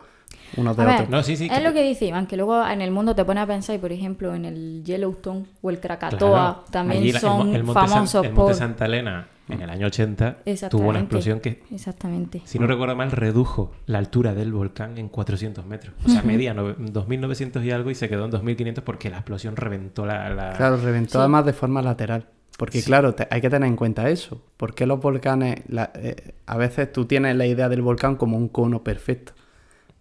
[0.56, 1.10] unos de otros.
[1.10, 1.47] No, sí, sí.
[1.51, 3.80] Es lo que dice Iván, que luego en el mundo te pones a pensar, y
[3.80, 6.63] por ejemplo, en el Yellowstone o el Krakatoa Claro.
[6.71, 8.53] también Allí el son el monte San- famosos el monte por...
[8.56, 12.41] Santa Elena en el año 80 tuvo una explosión que, Exactamente.
[12.45, 15.93] si no recuerdo mal, redujo la altura del volcán en 400 metros.
[16.05, 20.05] O sea, nove- 2.900 y algo y se quedó en 2.500 porque la explosión reventó
[20.05, 20.29] la...
[20.29, 21.17] la- Claro, reventó Sí.
[21.19, 22.27] además de forma lateral.
[22.57, 24.41] Porque claro, te- hay que tener en cuenta eso.
[24.57, 28.47] Porque los volcanes, la- eh, a veces tú tienes la idea del volcán como un
[28.49, 29.33] cono perfecto.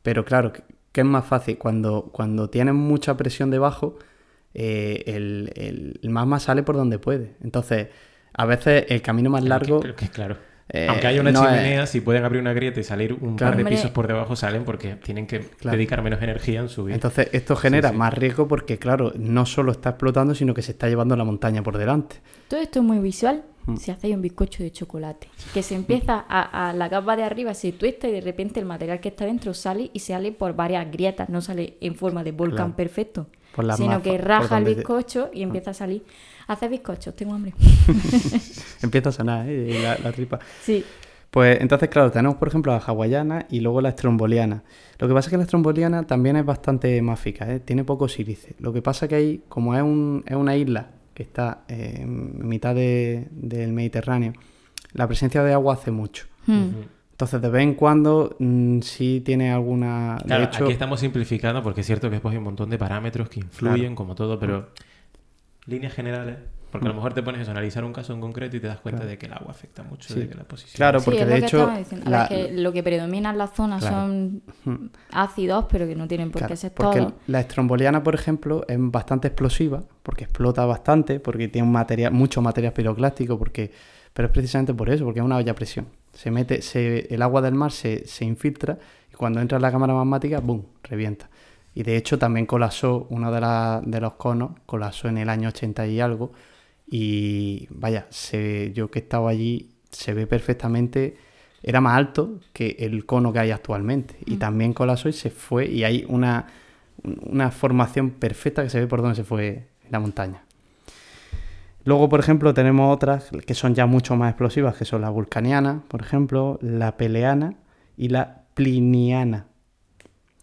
[0.02, 1.59] Pero claro, ¿qué qué es más fácil?
[1.59, 3.98] Cuando, cuando tienes mucha presión debajo,
[4.54, 7.35] eh, el, el- el magma sale por donde puede.
[7.42, 7.88] Entonces,
[8.37, 9.81] a veces el camino más largo...
[9.81, 10.37] que- que- claro.
[10.68, 13.37] eh, Aunque haya una no es- chimenea, si pueden abrir una grieta y salir un
[13.37, 13.53] Claro.
[13.53, 13.77] par de Hombre.
[13.77, 15.77] pisos por debajo, salen porque tienen que Claro.
[15.77, 16.94] dedicar menos energía en subir.
[16.94, 17.96] Entonces, esto genera sí.
[17.96, 21.62] más riesgo porque, claro, no solo está explotando, sino que se está llevando la montaña
[21.62, 22.16] por delante.
[22.49, 23.77] Todo esto es muy visual Mm.
[23.77, 25.29] si hacéis un bizcocho de chocolate.
[25.55, 28.66] Que se empieza a, a la capa de arriba, se tuesta y de repente el
[28.66, 32.33] material que está dentro sale y sale por varias grietas, no sale en forma de
[32.33, 32.77] volcán Claro.
[32.77, 33.27] perfecto.
[33.77, 36.05] Sino que raja el bizcocho y empieza a salir.
[36.48, 37.52] Hace bizcochos, tengo hambre.
[38.82, 39.80] Empieza a sonar ¿eh?
[39.82, 40.38] la, la tripa.
[40.62, 40.85] Sí.
[41.30, 44.62] Pues entonces, claro, tenemos por ejemplo la hawaiana y luego la estromboliana.
[44.98, 47.61] Lo que pasa es que la estromboliana también es bastante máfica, ¿eh?
[47.61, 48.54] tiene poco sílice.
[48.59, 52.46] Lo que pasa que ahí, como es, un- es una isla que está eh, en
[52.48, 54.32] mitad de- del Mediterráneo,
[54.92, 56.26] la presencia de agua hace mucho.
[56.46, 56.68] Hmm.
[57.11, 60.18] Entonces, de vez en cuando mm, sí tiene alguna...
[60.26, 62.78] Claro, de hecho, aquí estamos simplificando porque es cierto que después hay un montón de
[62.78, 64.68] parámetros que influyen, como todo, pero
[65.66, 66.37] líneas generales,
[66.70, 68.79] porque a lo mejor te pones a analizar un caso en concreto y te das
[68.81, 69.11] cuenta Claro.
[69.11, 70.20] de que el agua afecta mucho, Sí.
[70.20, 70.76] de que la posición.
[70.76, 71.70] Claro, porque de lo que hecho,
[72.05, 73.96] la- que lo que predomina en la zona Claro.
[73.96, 74.42] son
[75.11, 77.12] ácidos, pero que no tienen por Claro, qué ser porque todos.
[77.26, 82.42] la estromboliana, por ejemplo, es bastante explosiva, porque explota bastante, porque tiene un material, mucho
[82.42, 83.70] material piroclástico, porque,
[84.12, 85.87] pero es precisamente por eso, porque es una olla a presión.
[86.12, 88.79] Se mete, se, el agua del mar se, se infiltra
[89.12, 91.29] y cuando entra en la cámara magmática, ¡boom!, revienta.
[91.77, 95.51] Y de hecho también colapsó, uno de, la- de los conos, colapsó en el año
[95.51, 96.33] 80 y algo,
[96.91, 101.17] y vaya, se, yo que he estado allí, se ve perfectamente,
[101.62, 104.17] era más alto que el cono que hay actualmente.
[104.27, 106.47] Y también colapsó y se fue, y hay una,
[107.05, 110.43] una formación perfecta que se ve por donde se fue la montaña.
[111.85, 115.83] Luego, por ejemplo, tenemos otras que son ya mucho más explosivas, que son la vulcaniana,
[115.89, 117.55] por ejemplo, la peleana
[117.97, 119.47] y la pliniana,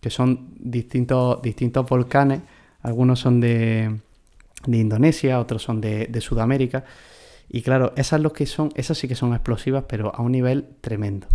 [0.03, 2.41] que son distintos, distintos volcanes.
[2.81, 3.99] Algunos son de,
[4.67, 6.83] de Indonesia, otros son de, de Sudamérica.
[7.49, 10.67] Y claro, esas, los que son, esas sí que son explosivas, pero a un nivel
[10.81, 11.27] tremendo.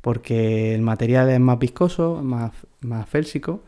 [0.00, 3.64] Porque el material es más viscoso, más, más félsico,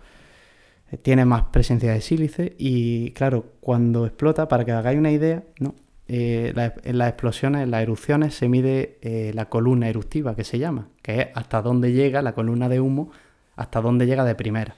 [0.93, 5.43] eh, tiene más presencia de sílice y claro, cuando explota, para que hagáis una idea,
[5.59, 5.75] ¿no?
[6.11, 10.59] Eh, en las explosiones, en las erupciones, se mide eh, la columna eruptiva, que se
[10.59, 13.11] llama, que es hasta dónde llega la columna de humo,
[13.59, 14.77] hasta dónde llega de primera.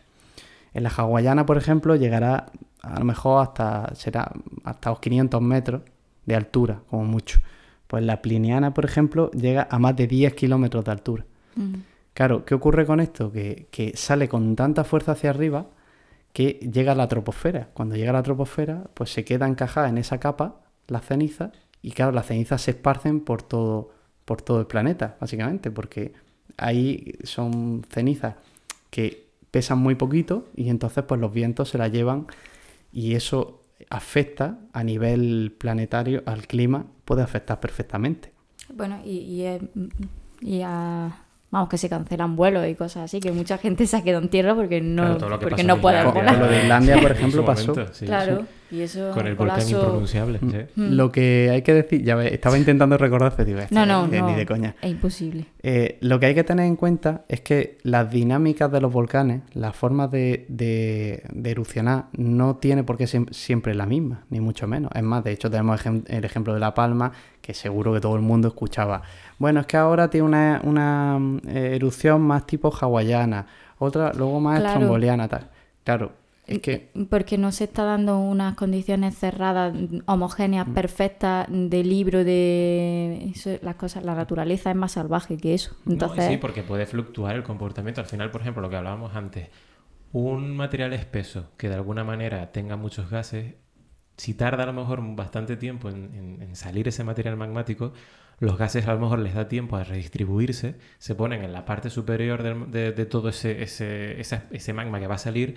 [0.73, 2.47] En la hawaiana, por ejemplo, llegará
[2.83, 4.33] a lo mejor hasta, será
[4.65, 5.83] hasta los 500 metros
[6.25, 7.41] de altura, como mucho.
[7.87, 11.25] Pues la pliniana, por ejemplo, llega a más de 10 kilómetros de altura.
[11.57, 11.75] Mm.
[12.15, 13.31] Claro, ¿qué ocurre con esto?
[13.31, 15.67] Que, que sale con tanta fuerza hacia arriba
[16.33, 17.69] que llega a la troposfera.
[17.75, 21.51] Cuando llega a la troposfera, pues se queda encajada en esa capa las cenizas
[21.83, 23.91] y claro, las cenizas se esparcen por todo,
[24.25, 26.13] por todo el planeta, básicamente, porque
[26.57, 28.35] ahí son cenizas
[28.91, 32.27] que pesan muy poquito y entonces pues los vientos se las llevan
[32.93, 38.33] y eso afecta a nivel planetario al clima, puede afectar perfectamente.
[38.75, 39.59] Bueno, y, y,
[40.41, 44.03] y a- vamos, que se cancelan vuelos y cosas así, que mucha gente se ha
[44.03, 46.49] quedado en tierra porque no, Claro, porque no en puede Con lo volar.
[46.51, 47.69] de Islandia, por ejemplo, pasó.
[47.73, 50.39] momento, sí, Claro, y eso Con el volcán colapso- impronunciable.
[50.39, 50.47] sí.
[50.77, 50.93] Mm.
[50.95, 54.07] Lo que hay que decir, ya ves, estaba intentando recordar, pero digo, "Este No, no,
[54.07, 54.27] no.
[54.31, 54.77] ni de coña.
[54.81, 55.47] Es imposible.
[55.63, 59.43] Eh, lo que hay que tener en cuenta es que las dinámicas de los volcanes,
[59.53, 64.39] las formas de, de- de erupcionar, no tiene por qué ser siempre la misma, ni
[64.39, 64.93] mucho menos.
[64.95, 67.11] Es más, de hecho, tenemos ejem- el ejemplo de La Palma,
[67.43, 69.03] que seguro que todo el mundo escuchaba.
[69.41, 73.47] Bueno, es que ahora tiene una, una, mm, eh, erupción más tipo hawaiana,
[73.79, 74.69] otra luego más Claro.
[74.69, 75.51] estromboliana, tal.
[75.85, 76.13] Claro,
[76.47, 79.75] es que Porque no se está dando unas condiciones cerradas,
[80.07, 80.73] homogéneas, Mm.
[80.75, 85.77] perfectas, de libro, de eso, las cosas, la naturaleza es más salvaje que eso.
[85.87, 88.01] No, Entonces, sí, porque puede fluctuar el comportamiento.
[88.01, 89.49] Al final, por ejemplo, lo que hablábamos antes,
[90.13, 93.55] un material espeso que de alguna manera tenga muchos gases,
[94.17, 97.93] si tarda a lo mejor bastante tiempo en, en- en salir ese material magmático,
[98.41, 101.91] los gases a lo mejor les da tiempo a redistribuirse, se ponen en la parte
[101.91, 105.57] superior de, todo ese, magma que va a salir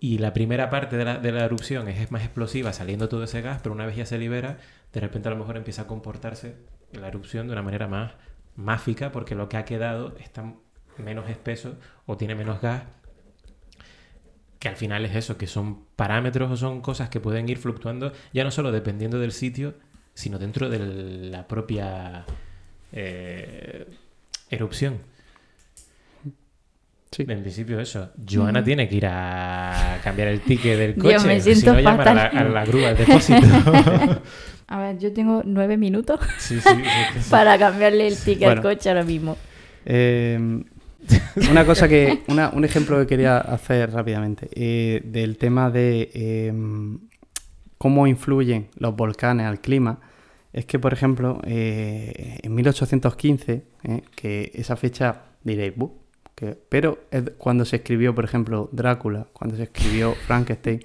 [0.00, 3.22] y la primera parte de la, de la erupción es, es más explosiva saliendo todo
[3.24, 4.58] ese gas, pero una vez ya se libera,
[4.92, 6.56] de repente a lo mejor empieza a comportarse
[6.92, 8.14] la erupción de una manera más
[8.56, 10.52] máfica porque lo que ha quedado está
[10.98, 12.82] menos espeso o tiene menos gas
[14.58, 18.12] que al final es eso, que son parámetros o son cosas que pueden ir fluctuando
[18.32, 19.74] ya no solo dependiendo del sitio,
[20.16, 20.78] sino dentro de
[21.30, 22.24] la propia
[22.90, 23.86] eh,
[24.50, 24.98] erupción.
[27.10, 27.24] Sí.
[27.28, 28.10] En principio eso.
[28.28, 31.26] Joana tiene que ir a cambiar el ticket del Yo coche.
[31.26, 32.46] me si siento no, llamar a la, fatal.
[32.46, 33.46] a la grúa del depósito.
[34.68, 36.70] A ver, yo tengo nueve minutos sí, sí.
[37.30, 38.52] para cambiarle el ticket Bueno.
[38.52, 39.36] al coche ahora mismo.
[39.84, 40.64] Eh,
[41.50, 46.52] una cosa que, una- un ejemplo que quería hacer rápidamente, eh, del tema de eh,
[47.78, 50.00] cómo influyen los volcanes al clima,
[50.52, 55.74] es que, por ejemplo, eh, en 1815, eh, que esa fecha diréis,
[56.34, 60.80] que- pero es cuando se escribió, por ejemplo, Drácula, cuando se escribió Frankenstein.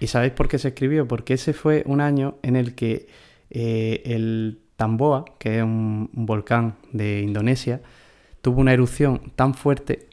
[0.00, 1.06] ¿Y sabéis por qué se escribió?
[1.06, 3.06] Porque ese fue un año en el que
[3.50, 7.80] eh, el Tamboa, que es un, volcán de Indonesia,
[8.40, 10.08] tuvo una erupción tan fuerte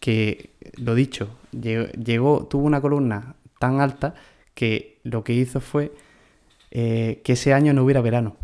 [0.00, 4.14] que, lo dicho, lle- llegó, tuvo una columna tan alta
[4.56, 5.92] que lo que hizo fue
[6.70, 8.36] eh, que ese año no hubiera verano.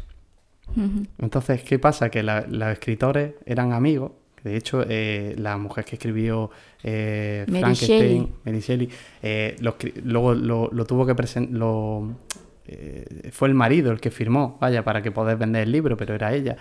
[1.18, 2.08] Entonces, ¿qué pasa?
[2.10, 4.12] Que la- los escritores eran amigos.
[4.44, 6.50] De hecho, eh, la mujer que escribió
[6.82, 8.32] eh, Mary Frankenstein, Shelley.
[8.44, 8.88] Mary Shelley,
[9.60, 11.60] lo luego lo, lo tuvo que presentar.
[13.32, 16.32] fue el marido el que firmó, vaya, para que poder vender el libro, pero era
[16.34, 16.56] ella,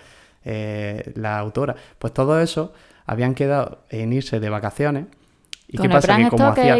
[1.14, 1.74] la autora.
[1.98, 2.72] Pues todo eso
[3.06, 5.06] habían quedado en irse de vacaciones.
[5.72, 6.16] ¿Y Con qué el pasa?
[6.18, 6.74] Que como hacía,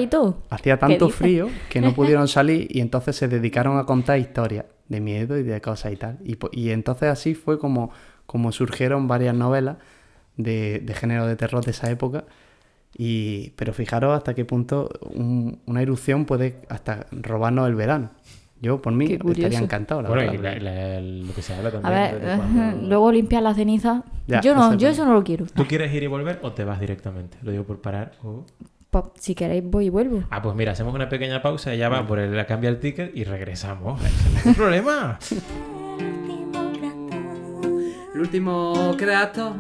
[0.51, 4.67] hacía ¿Qué tanto frío que no pudieron salir y entonces se dedicaron a contar historias
[4.89, 6.19] de miedo y de cosas y tal.
[6.25, 7.91] Y, y entonces así fue como,
[8.27, 9.79] como surgieron varias novelas
[10.37, 12.25] de, de género de terror de esa época.
[12.99, 18.11] Y, pero fijaros hasta qué punto un- una erupción puede hasta robarnos el verano.
[18.61, 20.03] Yo, por mí, estaría encantado.
[20.03, 20.61] la Bueno, y verdad.
[20.63, 21.95] la- la- lo que se habla A también.
[21.95, 24.05] ver, de cuando- luego limpiar la ceniza.
[24.29, 25.47] Ya, yo no, eso yo eso no lo quiero.
[25.47, 27.39] ¿Tú quieres ir y volver o te vas directamente?
[27.43, 28.13] Lo digo por parar.
[28.23, 28.45] o-
[29.19, 30.25] si queréis voy y vuelvo.
[30.31, 33.17] Ah, pues mira, hacemos una pequeña pausa, ella va por el, la cambia el ticket
[33.17, 34.01] y regresamos.
[34.45, 35.19] No hay problema.
[38.15, 39.57] El último creato.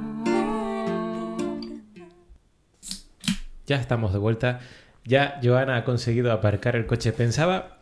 [3.66, 4.60] Ya estamos de vuelta.
[5.04, 7.12] Ya Joana ha conseguido aparcar el coche.
[7.12, 7.78] Pensaba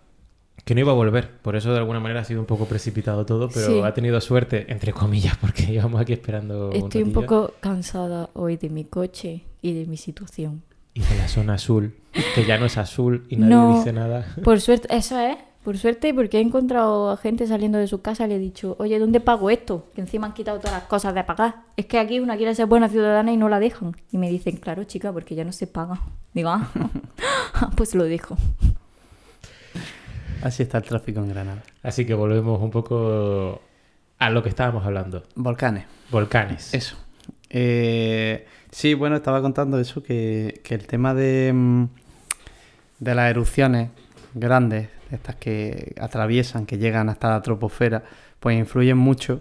[0.64, 1.30] que no iba a volver.
[1.42, 3.80] Por eso de alguna manera ha sido un poco precipitado todo, pero Sí.
[3.82, 6.70] ha tenido suerte, entre comillas, porque llevamos aquí esperando.
[6.72, 10.62] Estoy un poco cansada hoy de mi coche y de mi situación.
[10.94, 11.94] Y de la zona azul,
[12.34, 13.76] que ya no es azul y nadie No.
[13.78, 14.26] dice nada.
[14.44, 15.36] Por suerte, eso es.
[15.62, 18.76] Por suerte, porque he encontrado a gente saliendo de su casa y le he dicho,
[18.78, 19.88] oye, ¿dónde pago esto?
[19.94, 21.56] Que encima han quitado todas las cosas de pagar.
[21.76, 23.94] Es que aquí una quiere ser buena ciudadana y no la dejan.
[24.10, 26.00] Y me dicen, claro, chica, porque ya no se paga.
[26.32, 26.70] Digo, ah,
[27.76, 28.38] pues lo dejo.
[30.42, 31.62] Así está el tráfico en Granada.
[31.82, 33.60] Así que volvemos un poco
[34.18, 35.24] a lo que estábamos hablando.
[35.34, 35.84] Volcanes.
[36.10, 36.72] Volcanes.
[36.72, 36.96] Eso.
[37.50, 41.84] Eh, sí, bueno, estaba contando eso, que, que el tema de, mm,
[43.00, 43.90] de las erupciones
[44.34, 48.04] grandes, estas que atraviesan, que llegan hasta la troposfera,
[48.38, 49.40] pues influyen mucho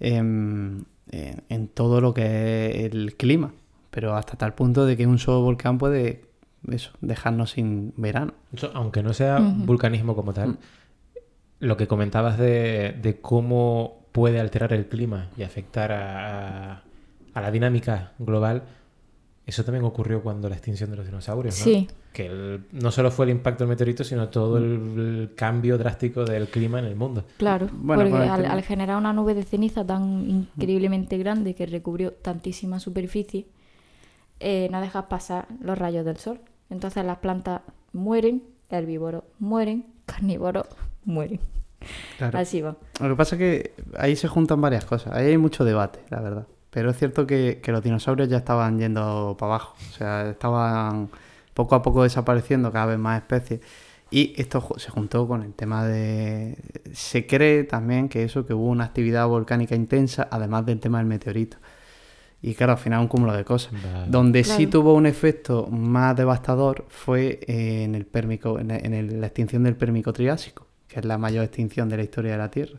[0.00, 3.52] en, en- en todo lo que es el clima.
[3.90, 6.24] Pero hasta tal punto de que un solo volcán puede
[6.70, 8.34] eso, dejarnos sin verano.
[8.52, 9.64] Eso, aunque no sea Ujú.
[9.66, 10.56] vulcanismo como tal, Mm.
[11.60, 16.82] lo que comentabas de, de cómo puede alterar el clima y afectar a,
[17.38, 18.62] a- la dinámica global,
[19.46, 21.64] eso también ocurrió cuando la extinción de los dinosaurios, ¿no?
[21.64, 21.88] Sí.
[22.12, 26.24] Que el- no solo fue el impacto del meteorito, sino todo el, el cambio drástico
[26.24, 27.24] del clima en el mundo.
[27.36, 31.66] Claro, Bueno, porque al, tema- al generar una nube de ceniza tan increíblemente grande que
[31.66, 33.46] recubrió tantísima superficie,
[34.40, 36.40] eh, no dejas pasar los rayos del sol.
[36.70, 37.60] Entonces las plantas
[37.92, 40.66] mueren, herbívoros mueren, carnívoros
[41.04, 41.38] mueren.
[42.18, 42.38] Claro.
[42.38, 42.76] Así va.
[43.00, 45.12] Lo que pasa es que ahí se juntan varias cosas.
[45.12, 46.46] Ahí hay mucho debate, la verdad.
[46.70, 49.74] Pero es cierto que, que los dinosaurios ya estaban yendo para abajo.
[49.90, 51.08] O sea, estaban
[51.54, 53.60] poco a poco desapareciendo cada vez más especies.
[54.10, 56.56] Y esto se juntó con el tema de...
[56.92, 61.06] Se cree también que eso, que hubo una actividad volcánica intensa, además del tema del
[61.06, 61.56] meteorito.
[62.42, 63.72] Y claro, al final un cúmulo de cosas.
[64.08, 69.20] Donde sí tuvo un efecto más devastador fue eh, en el pérmico, en, en el-
[69.20, 72.50] la extinción del pérmico triásico, que es la mayor extinción de la historia de la
[72.50, 72.78] Tierra.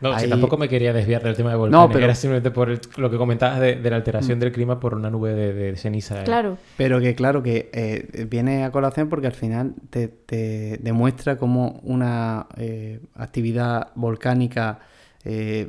[0.00, 2.80] No, si tampoco me quería desviar del tema de volcanes, pero- era simplemente por el-
[2.98, 6.22] lo que comentabas de, de la alteración del clima por una nube de, de ceniza.
[6.24, 11.36] Claro, Pero que claro que eh, viene a colación porque al final te, te demuestra
[11.38, 14.80] cómo una eh, actividad volcánica
[15.24, 15.68] eh,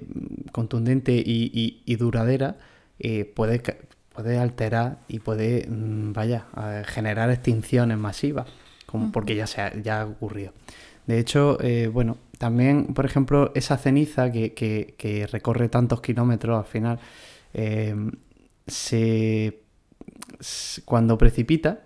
[0.51, 2.57] contundente y, y- y duradera
[2.99, 3.61] eh, puede,
[4.13, 6.45] puede alterar y puede, mm, vaya,
[6.86, 8.47] generar extinciones masivas,
[8.86, 10.51] como porque ya, se ha, ya ha ocurrido.
[11.05, 16.99] De hecho, eh, bueno, también, por ejemplo, esa ceniza que, recorre tantos kilómetros al final,
[17.53, 17.95] eh,
[18.67, 19.61] se,
[20.85, 21.79] cuando precipita,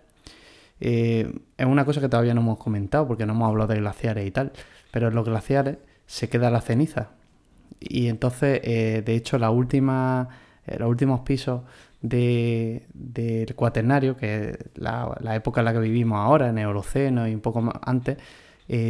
[0.79, 4.27] eh, es una cosa que todavía no hemos comentado porque no hemos hablado de glaciares
[4.27, 4.51] y tal,
[4.91, 5.77] pero en los glaciares
[6.07, 7.11] se queda la ceniza.
[7.79, 10.29] Y entonces, eh, de hecho, la última,
[10.67, 11.61] eh, los últimos pisos
[12.01, 17.27] de- del cuaternario, que es la, época en la que vivimos ahora, en el Holoceno
[17.27, 18.17] y un poco más antes,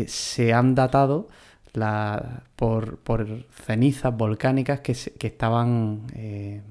[0.08, 1.28] se han datado
[1.74, 6.62] la- por, por cenizas volcánicas que, se- que estaban eh,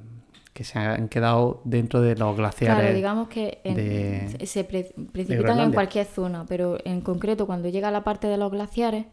[0.52, 2.76] que se han quedado dentro de los glaciares.
[2.80, 7.46] Claro, digamos que en- de- se- se pre- precipitan en cualquier zona, pero en concreto
[7.46, 9.06] cuando llega a la parte de los glaciares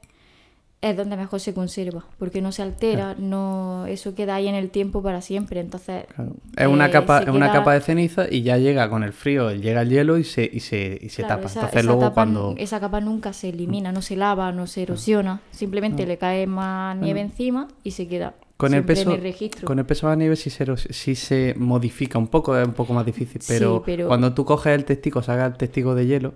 [0.79, 4.69] es donde mejor se conserva, porque no se altera, no eso queda ahí en el
[4.69, 6.33] tiempo para siempre, entonces Claro.
[6.55, 9.51] Es una eh, capa, es una capa de ceniza y ya llega con el frío,
[9.51, 11.47] llega el hielo y se, y se, y se Claro, tapa.
[11.47, 12.53] esa- Entonces esa luego tapa cuando...
[12.59, 16.95] esa capa nunca se elimina, no se lava, no se erosiona, simplemente le cae más
[16.95, 19.65] nieve encima y se queda Con el peso, en el registro.
[19.65, 22.73] con el peso de la nieve sí se, sí se modifica un poco, es un
[22.73, 26.05] poco más difícil, Sí, pero, pero- cuando tú coges el testigo, sacas el testigo de
[26.05, 26.33] hielo,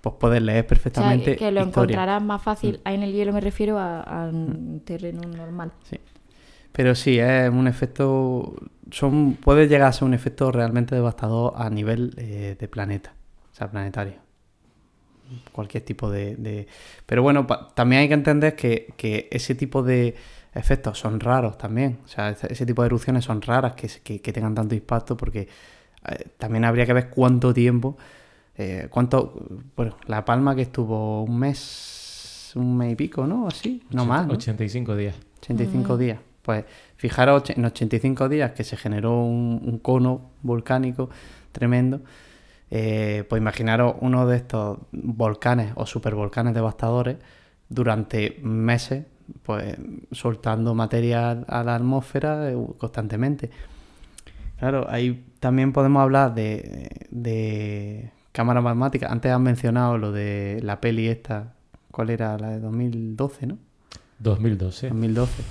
[0.00, 2.02] pues puedes leer O sea, perfectamente que lo historia.
[2.02, 5.72] encontrarás más fácil, ahí en el hielo me refiero a, a un terreno normal.
[5.82, 5.98] Sí.
[6.72, 8.54] Pero sí, es un efecto.
[8.90, 13.14] Son, puede llegar a ser un efecto realmente devastador a nivel eh, de planeta,
[13.52, 14.14] o sea, planetario.
[15.52, 16.36] Cualquier tipo de.
[16.36, 16.66] de-
[17.04, 20.14] Pero bueno, también hay que entender que, que ese tipo de
[20.54, 21.98] efectos son raros también.
[22.04, 25.48] O sea, ese, tipo de erupciones son raras que, que tengan tanto impacto porque
[26.08, 27.98] eh, también habría que ver cuánto tiempo.
[28.58, 29.34] Eh, cuánto.
[29.76, 32.52] Bueno, La Palma que estuvo un mes.
[32.56, 33.46] Un mes y pico, ¿no?
[33.46, 33.82] Así.
[33.90, 34.26] No más.
[34.26, 34.34] ¿no?
[34.34, 35.14] 85 días.
[35.42, 36.18] 85 días.
[36.42, 36.64] Pues
[36.96, 41.08] fijaros en 85 días que se generó un, un cono volcánico
[41.52, 42.00] tremendo.
[42.70, 47.16] eh, pues imaginaros uno de estos volcanes o supervolcanes devastadores
[47.68, 49.04] durante meses,
[49.42, 49.76] pues
[50.12, 53.50] soltando material a la atmósfera eh, constantemente.
[54.58, 59.10] Claro, ahí también podemos hablar de, de cámaras magmáticas.
[59.10, 61.54] Antes han mencionado lo de la peli esta,
[61.90, 62.38] ¿cuál era?
[62.38, 63.58] La de 2012, ¿no?
[64.20, 64.88] 2012.
[64.90, 65.42] 2012.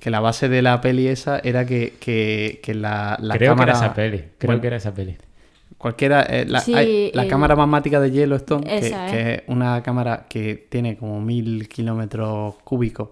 [0.00, 3.72] Que la base de la peli esa era que, que, que la, la Creo cámara...
[3.72, 4.18] que era esa peli.
[4.38, 5.16] Creo Bueno, que era esa peli.
[5.78, 6.22] Cualquiera...
[6.22, 9.80] eh, la, Sí, hay- la el- cámara magmática de Yellowstone, que, Esa, que es una
[9.84, 13.10] cámara que tiene como mil kilómetros cúbicos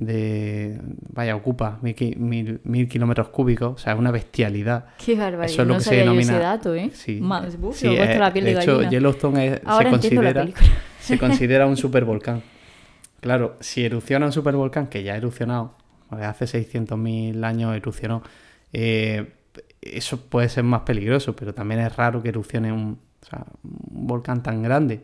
[0.00, 0.80] de...
[1.12, 3.74] Vaya, ocupa mil, mil, mil kilómetros cúbicos.
[3.74, 4.86] O sea, es una bestialidad.
[5.04, 5.44] Qué barbaridad.
[5.52, 6.22] Eso es lo no que se denomina...
[6.32, 6.90] ese dato, ¿eh?
[6.94, 8.82] Sí, Más, buf, sí, me he puesto eh, la piel de, de hecho.
[8.82, 10.48] Yellowstone es- Ahora se la considera...
[11.00, 12.42] se considera un supervolcán.
[13.20, 15.74] Claro, si erupciona un supervolcán, que ya ha erupcionado,
[16.10, 18.22] hace 600.000 años erupcionó,
[18.72, 19.34] eh,
[19.82, 24.06] eso puede ser más peligroso, pero también es raro que erupcione un, o sea, un
[24.06, 25.02] volcán tan grande.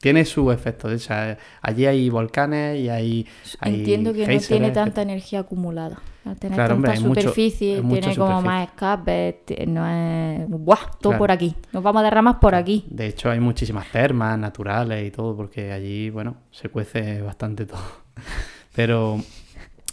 [0.00, 3.26] Tiene su efecto, o sea, allí hay volcanes y hay...
[3.60, 5.98] hay Entiendo que no tiene tanta energía acumulada.
[6.24, 8.50] Al tener Claro, hombre, tanta mucho- superficie, hay mucha tiene como superficie.
[8.58, 10.48] más escape, no es...
[10.48, 10.78] ¡Buah!
[11.00, 11.18] Todo Claro.
[11.18, 11.54] por aquí.
[11.72, 12.84] Nos vamos a derramar por aquí.
[12.90, 17.80] De hecho, hay muchísimas termas naturales y todo, porque allí, bueno, se cuece bastante todo.
[18.74, 19.18] Pero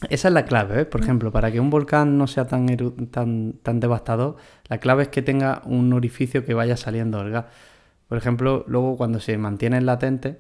[0.10, 0.86] esa es la clave, ¿eh?
[0.86, 2.66] Por ejemplo, para que un volcán no sea tan,
[3.10, 4.36] tan, tan devastador,
[4.68, 7.46] la clave es que tenga un orificio que vaya saliendo el gas.
[8.14, 10.36] Por ejemplo, luego cuando se mantienen latentes,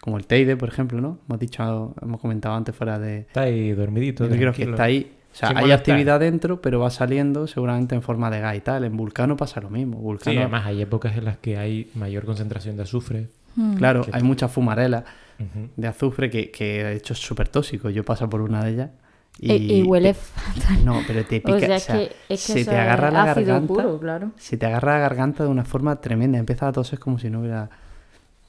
[0.00, 1.18] como el Teide, por ejemplo, ¿no?
[1.28, 4.28] Hemos dicho, hemos comentado antes fuera de, Está ahí dormidito.
[4.28, 5.10] yo creo que está ahí.
[5.32, 5.80] O sea, Sin hay molestar.
[5.80, 8.84] actividad dentro, pero va saliendo seguramente en forma de gas y tal.
[8.84, 9.96] En Vulcano pasa lo mismo.
[9.96, 13.26] Sí, Vulcano, además hay épocas en las que hay mayor concentración de azufre.
[13.56, 13.74] Hmm.
[13.74, 15.04] claro, hay mucha fumarela
[15.40, 15.68] Ujú.
[15.76, 17.90] de azufre que, que de hecho es súper tóxico.
[17.90, 18.90] Yo paso por una de ellas
[19.38, 20.84] y, E- Y, huele fatal.
[20.84, 21.56] No, pero te pica.
[21.56, 23.66] O sea, o es sea, que, es que se te agarra la garganta.
[23.66, 24.30] puro, claro.
[24.36, 26.38] Se te agarra la garganta de una forma tremenda.
[26.38, 27.68] Empiezas a toser como si no hubiera.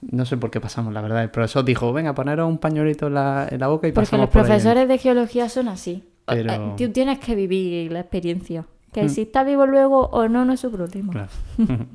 [0.01, 1.23] No sé por qué pasamos, la verdad.
[1.23, 4.25] El profesor dijo: Venga, poneros un pañuelito en la, en la boca y Porque pasamos
[4.27, 6.03] los por ahí profesores de geología son así.
[6.27, 8.65] O- Pero- eh, Tú tienes que vivir la experiencia.
[8.93, 9.09] Que Mm.
[9.09, 11.11] si está vivo luego o no, no es su problema.
[11.11, 11.29] Claro.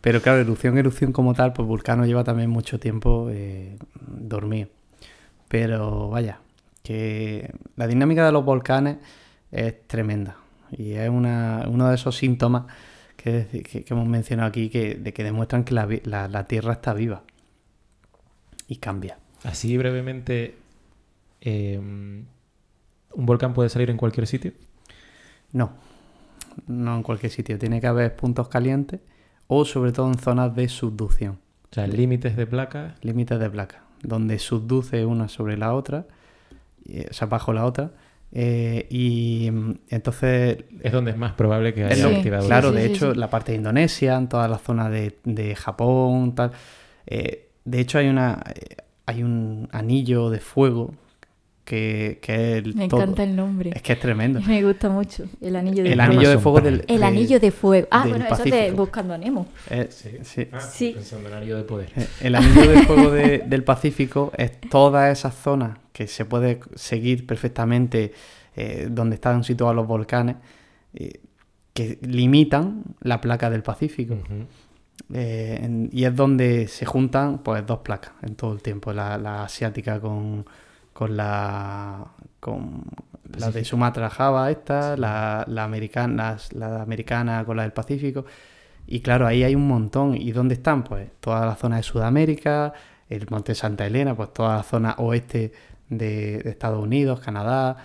[0.00, 3.76] Pero claro, erupción, erupción como tal, pues Vulcano lleva también mucho tiempo eh,
[4.06, 4.68] dormido.
[5.48, 6.38] Pero vaya,
[6.82, 8.98] que la dinámica de los volcanes
[9.50, 10.36] es tremenda.
[10.70, 12.64] Y es una, uno de esos síntomas
[13.16, 16.72] que, que- que hemos mencionado aquí que, de que demuestran que la, la- la Tierra
[16.74, 17.22] está viva.
[18.68, 19.18] Y cambia.
[19.42, 20.56] Así brevemente,
[21.40, 22.26] eh, ¿un
[23.26, 24.52] volcán puede salir en cualquier sitio?
[25.52, 25.72] No,
[26.68, 27.58] no en cualquier sitio.
[27.58, 29.00] Tiene que haber puntos calientes
[29.48, 31.38] o sobre todo en zonas de subducción.
[31.72, 32.94] O sea, límites de placas.
[33.02, 36.06] límites de placa, donde subduce una sobre la otra,
[37.10, 37.92] o sea, bajo la otra,
[38.32, 40.58] eh, y mm, entonces...
[40.82, 42.46] Es donde es más probable que es haya Sí, activado.
[42.46, 43.18] claro, sí, de sí, hecho, sí.
[43.18, 46.52] la parte de Indonesia, en toda la zona de, de Japón, tal.
[47.06, 48.76] eh, de hecho, hay una eh,
[49.06, 50.94] hay un anillo de fuego
[51.64, 53.00] que, que es el Me todo.
[53.02, 53.70] encanta el nombre.
[53.74, 54.40] Es que es tremendo.
[54.46, 55.24] Me gusta mucho.
[55.40, 56.12] El anillo de El fuego.
[56.12, 56.84] anillo de fuego del...
[56.88, 57.88] El de- anillo de fuego.
[57.90, 58.76] Ah, bueno, eso de Pacífico.
[58.76, 59.46] Buscando a Nemo.
[59.68, 60.10] eh, Sí.
[60.22, 60.48] sí.
[60.52, 60.92] Ah, Sí.
[60.94, 61.90] Pensando en anillo de poder.
[61.96, 66.60] Eh, El anillo de fuego de- del Pacífico es todas esas zonas que se puede
[66.76, 68.12] seguir perfectamente
[68.56, 70.36] eh, donde están situados los volcanes,
[70.94, 71.20] eh,
[71.74, 74.16] que limitan la placa del Pacífico.
[75.12, 79.18] Eh, en- y es donde se juntan pues dos placas en todo el tiempo, la,
[79.18, 80.46] la asiática con,
[80.94, 82.06] con la
[82.40, 82.82] con
[83.38, 83.62] la de.
[83.64, 88.24] Sumatra Java esta, la, la americana, la americana con la del Pacífico.
[88.86, 90.16] Y claro, ahí hay un montón.
[90.16, 90.82] ¿Y dónde están?
[90.82, 92.72] Pues toda la zona de Sudamérica,
[93.10, 95.52] el Monte Santa Elena, pues toda la zona oeste
[95.90, 97.76] de, de Estados Unidos, Canadá,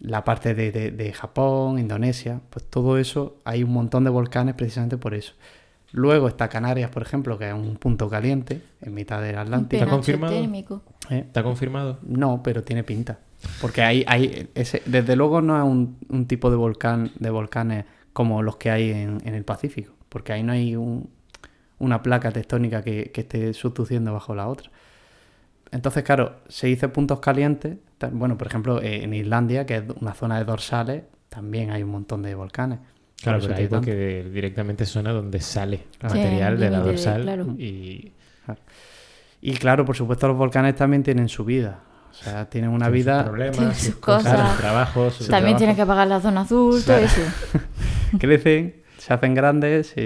[0.00, 4.54] la parte de, de- de Japón, Indonesia, pues todo eso, hay un montón de volcanes
[4.54, 5.34] precisamente por eso.
[5.92, 9.80] Luego está Canarias, por ejemplo, que es un punto caliente en mitad del Atlántico.
[9.80, 10.40] penacho confirmado?
[10.40, 10.82] térmico.
[11.10, 11.18] ¿eh?
[11.26, 11.98] ¿Está confirmado?
[12.02, 13.18] No, pero tiene pinta.
[13.60, 17.84] Porque hay, hay ese, desde luego no es un, un tipo de volcán, de volcanes
[18.14, 19.92] como los que hay en, en el Pacífico.
[20.08, 21.10] Porque ahí no hay un-
[21.78, 24.70] una placa tectónica que, que esté sustituyendo bajo la otra.
[25.72, 27.78] Entonces, claro, se dice puntos calientes.
[28.12, 31.90] Bueno, por ejemplo, eh, en Islandia, que es una zona de dorsales, también hay un
[31.90, 32.78] montón de volcanes.
[33.22, 36.14] Claro, pero ahí porque directamente suena donde sale Claro.
[36.16, 37.46] material de la dorsal claro.
[37.58, 38.12] y
[39.40, 41.80] Y claro, por supuesto, los volcanes también tienen su vida.
[42.10, 44.50] O sea, tienen una sus vida problemas, Tiene sus sus cosas, cosas.
[44.50, 45.58] sus trabajos, sus También trabajo.
[45.58, 47.04] tienes que pagar la zona azul, todo Claro.
[47.06, 47.22] eso.
[48.18, 49.98] crecen, se hacen grandes, se,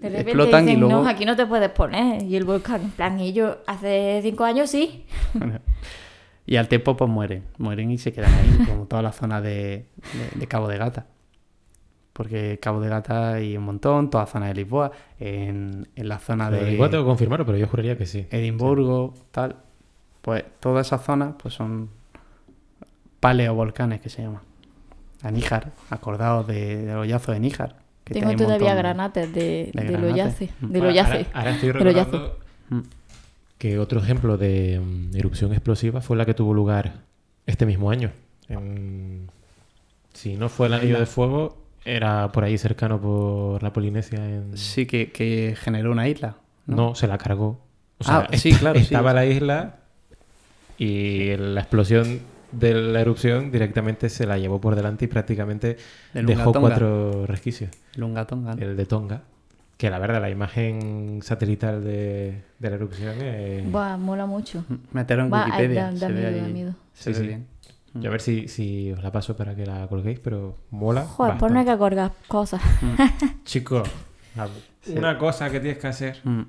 [0.00, 1.02] De explotan dicen, y luego...
[1.02, 2.22] no, aquí no te puedes poner.
[2.22, 5.04] Y el volcán, en plan, y yo hace cinco años sí.
[6.46, 9.86] Y al tiempo pues mueren, mueren y se quedan ahí, como toda la zona de,
[10.32, 11.06] de- de Cabo de Gata.
[12.12, 16.18] Porque Cabo de Gata hay un montón, toda la zona de Lisboa, en, en la
[16.20, 18.26] zona Pero de Igual tengo que confirmarlo, pero yo juraría que sí.
[18.30, 19.56] Edimburgo, tal.
[20.22, 21.90] Pues todas esas zonas pues son
[23.20, 24.42] paleovolcanes que se llaman.
[25.22, 27.76] A Níjar, acordados de, del hoyazo de Níjar.
[28.14, 30.50] Que Tengo todavía granates de, de de, lo yace.
[30.60, 31.16] De lo Ahora- yace.
[31.16, 32.10] Ahora, ahora estoy De lo yace.
[32.10, 32.38] recordando
[33.58, 36.92] que otro ejemplo de mm, erupción explosiva fue la que tuvo lugar
[37.46, 38.10] este mismo año.
[38.48, 39.28] En-
[40.12, 44.18] Si no fue el anillo de fuego, era por ahí cercano por la Polinesia.
[44.24, 44.56] En...
[44.56, 46.36] Sí, que, que generó una isla.
[46.66, 46.76] ¿no?
[46.76, 47.60] No, se la cargó.
[47.98, 48.84] O Ah, sí, claro, sí.
[48.86, 49.76] Estaba la isla
[50.78, 52.20] y la explosión
[52.52, 55.76] de la erupción directamente se la llevó por delante y prácticamente
[56.14, 56.68] De dejó Tonga.
[56.68, 57.70] cuatro resquicios.
[57.96, 58.62] Lunga Tonga, ¿no?
[58.62, 59.22] El de Tonga,
[59.76, 63.70] que la verdad la imagen satelital de, de la erupción es...
[63.70, 64.64] Buah, mola mucho.
[64.92, 65.84] Meterlo en ay, Wikipedia.
[65.84, 66.52] da- da se ve miedo, da ahí.
[66.52, 66.74] miedo.
[66.92, 67.26] Se Sí, ve sí.
[67.28, 67.46] bien.
[67.94, 71.02] Yo a ver si, si os la paso para que la colguéis, pero mola.
[71.04, 72.62] Joder, pues no hay que colgar cosas.
[73.44, 73.82] Chico,
[74.94, 76.18] una cosa que tienes que hacer.
[76.22, 76.42] Mm.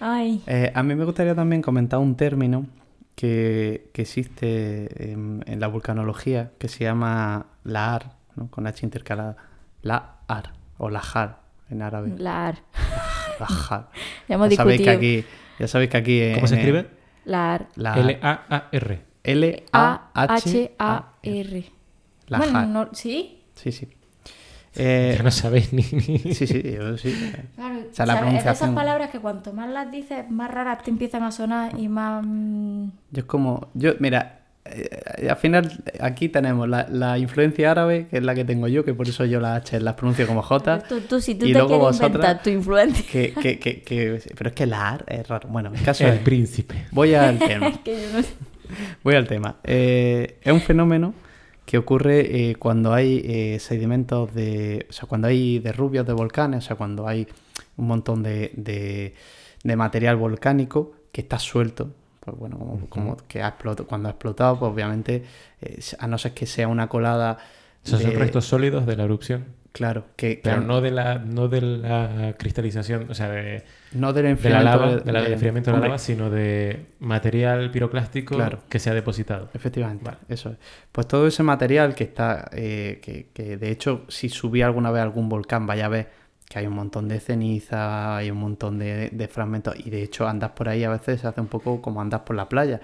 [0.00, 0.42] Ay.
[0.46, 2.66] Eh, a mí me gustaría también comentar un término
[3.14, 8.48] que, que existe en, en la vulcanología que se llama lahar, ¿no?
[8.50, 9.36] con H intercalada.
[9.82, 11.40] Lahar o lahar
[11.70, 12.12] en árabe.
[12.18, 12.58] La AR.
[13.40, 13.88] Lahar.
[14.28, 15.24] Ya hemos ya sabéis que aquí,
[15.58, 16.90] ya sabéis que aquí ¿Cómo se en- escribe?
[17.24, 17.68] La AR.
[17.76, 17.98] Lahar.
[17.98, 19.02] L-A-A-R.
[19.24, 21.64] L A H A A-H-A-R.
[22.28, 22.50] Lahar.
[22.50, 23.44] Bueno, no, ¿sí?
[23.54, 23.88] Sí, sí.
[24.76, 25.82] Eh, Ya no sabéis ni...
[25.82, 27.14] sí, sí, yo sí.
[27.56, 28.34] Claro, O sea, la ¿sabes?
[28.38, 31.78] Es de esas palabras que cuanto más las dices, más raras te empiezan a sonar
[31.78, 32.24] y más...
[32.26, 38.06] mm, Yo es como, yo, mira, eh, al final aquí tenemos la, la influencia árabe,
[38.08, 40.40] que es la que tengo yo, que por eso yo las H las pronuncio como
[40.40, 40.78] J.
[40.88, 43.04] Tú, tú, si tú y te luego quieres vosotras- inventar tu influencia.
[43.10, 45.48] Que, que, que, que- pero es que la AR es raro.
[45.50, 46.86] Bueno, el caso El es, príncipe.
[46.92, 47.68] voy al tema.
[47.72, 48.30] Es que yo no sé.
[49.02, 49.56] Voy al tema.
[49.64, 51.12] Eh, es un fenómeno
[51.64, 54.86] que ocurre eh, cuando hay eh, sedimentos de.
[54.90, 57.26] O sea, cuando hay derrubios de volcanes, o sea, cuando hay
[57.76, 59.14] un montón de, de,
[59.62, 61.90] de material volcánico que está suelto.
[62.20, 65.24] Pues bueno, como, como que ha explotado, cuando ha explotado, pues obviamente,
[65.60, 67.38] eh, a no ser que sea una colada.
[67.84, 69.46] Esos son restos sólidos de la erupción.
[69.72, 74.12] Claro, que, Pero han- no de la, no de la cristalización, o sea, de, no
[74.12, 77.70] del de la enfriamiento lava, de- del de- enfriamiento de la lava, sino de material
[77.70, 78.58] piroclástico Claro.
[78.68, 79.48] que se ha depositado.
[79.54, 80.18] Efectivamente, Vale.
[80.28, 80.56] eso es.
[80.92, 85.00] Pues todo ese material que está, eh, que, que de hecho, si subí alguna vez
[85.00, 86.10] a algún volcán, vaya a ver
[86.50, 90.28] que hay un montón de ceniza, hay un montón de, de fragmentos, y de hecho
[90.28, 92.78] andas por ahí a veces se hace un poco como andas por la playa,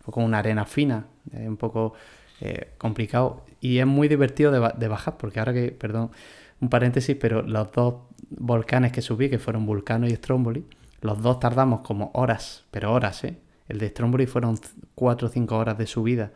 [0.00, 1.94] un poco una arena fina, un poco
[2.42, 3.45] eh, complicado.
[3.66, 6.12] Y es muy divertido de, de bajar, porque ahora que, perdón,
[6.60, 7.94] un paréntesis, pero los dos
[8.30, 10.64] volcanes que subí, que fueron Vulcano y Stromboli,
[11.00, 13.38] los dos tardamos como horas, pero horas, ¿eh?
[13.68, 14.56] El de Stromboli fueron
[14.94, 16.30] 4 o 5 horas de subida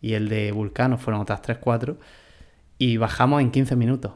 [0.00, 1.96] y el de Vulcano fueron otras 3 4
[2.78, 4.12] y bajamos en 15 minutos.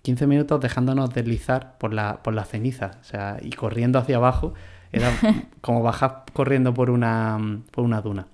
[0.00, 4.54] 15 minutos dejándonos deslizar por la, por la ceniza, o sea, y corriendo hacia abajo,
[4.90, 5.12] era
[5.60, 7.38] como bajar corriendo por una,
[7.70, 8.26] por una duna.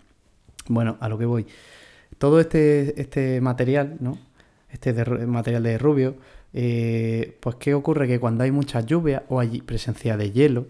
[0.68, 1.46] Bueno, a lo que voy.
[2.18, 4.18] Todo este, este material, ¿no?
[4.70, 4.92] Este
[5.26, 6.16] material de rubio,
[6.52, 8.06] eh, pues ¿qué ocurre?
[8.08, 10.66] Que cuando hay mucha lluvia o hay presencia de hielo,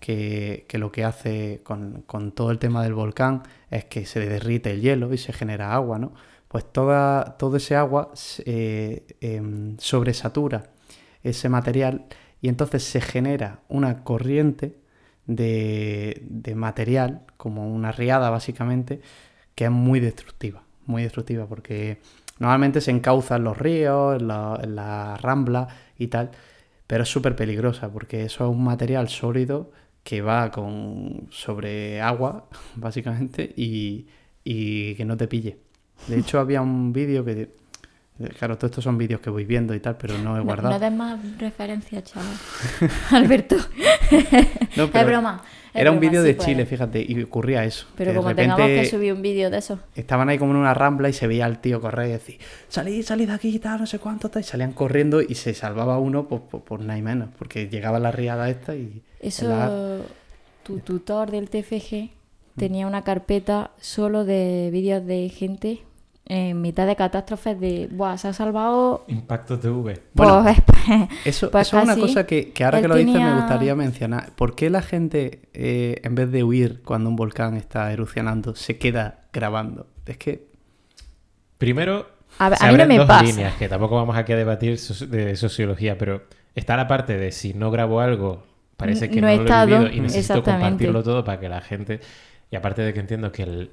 [0.00, 4.20] que, que lo que hace con, con todo el tema del volcán es que se
[4.20, 6.12] derrite el hielo y se genera agua, ¿no?
[6.48, 8.12] Pues toda, todo ese agua
[8.44, 10.70] eh, em, sobresatura
[11.22, 12.04] ese material
[12.42, 14.76] y entonces se genera una corriente
[15.26, 19.00] de, de material, como una riada básicamente,
[19.54, 22.00] que es muy destructiva, muy destructiva porque
[22.38, 25.68] normalmente se encauzan los ríos, en la, en la rambla
[25.98, 26.30] y tal,
[26.86, 29.70] pero es súper peligrosa porque eso es un material sólido
[30.02, 34.06] que va con sobre agua, básicamente, y,
[34.44, 35.58] y que no te pille.
[36.08, 37.63] De hecho, había un vídeo que...
[38.38, 40.70] Claro, todos estos son vídeos que voy viendo y tal, pero no he No, guardado.
[40.74, 42.28] no des más referencias, chaval.
[43.10, 43.56] Alberto.
[44.76, 45.42] No, es broma.
[45.74, 46.46] es Era un vídeo sí, de pues.
[46.46, 47.86] Chile, fíjate, y ocurría eso.
[47.96, 49.80] Pero que como de tengamos que subir un vídeo de eso.
[49.96, 52.38] estaban ahí como en una rambla y se veía al tío correr y decir,
[52.68, 55.52] salid, salid de aquí y tal, no sé cuánto, tal, y salían corriendo y se
[55.52, 59.02] salvaba uno por, por, por nada y menos, porque llegaba la riada esta y...
[59.20, 59.98] Eso, la-
[60.62, 62.10] tu tutor del TFG
[62.56, 65.82] tenía una carpeta solo de vídeos de gente
[66.26, 69.04] en mitad de catástrofes de, Buah, se ha salvado...
[69.08, 70.00] Impacto TV.
[70.14, 73.18] Bueno, pues, Eso, Pues eso es una cosa que, que ahora que lo dices me
[73.20, 74.32] tenía- gustaría mencionar.
[74.34, 78.78] ¿Por qué la gente, eh, en vez de huir cuando un volcán está erupcionando, se
[78.78, 79.86] queda grabando?
[80.06, 80.46] Es que...
[81.58, 82.06] Primero,
[82.38, 83.24] A ver, se a mí no me dos pasa.
[83.24, 86.22] líneas, que tampoco vamos aquí a debatir de sociología, pero
[86.54, 88.42] está la parte de si no grabo algo,
[88.76, 91.60] parece que No no, he lo he vivido y necesito compartirlo todo para que la
[91.60, 92.00] gente...
[92.50, 93.70] Y aparte de que entiendo que el-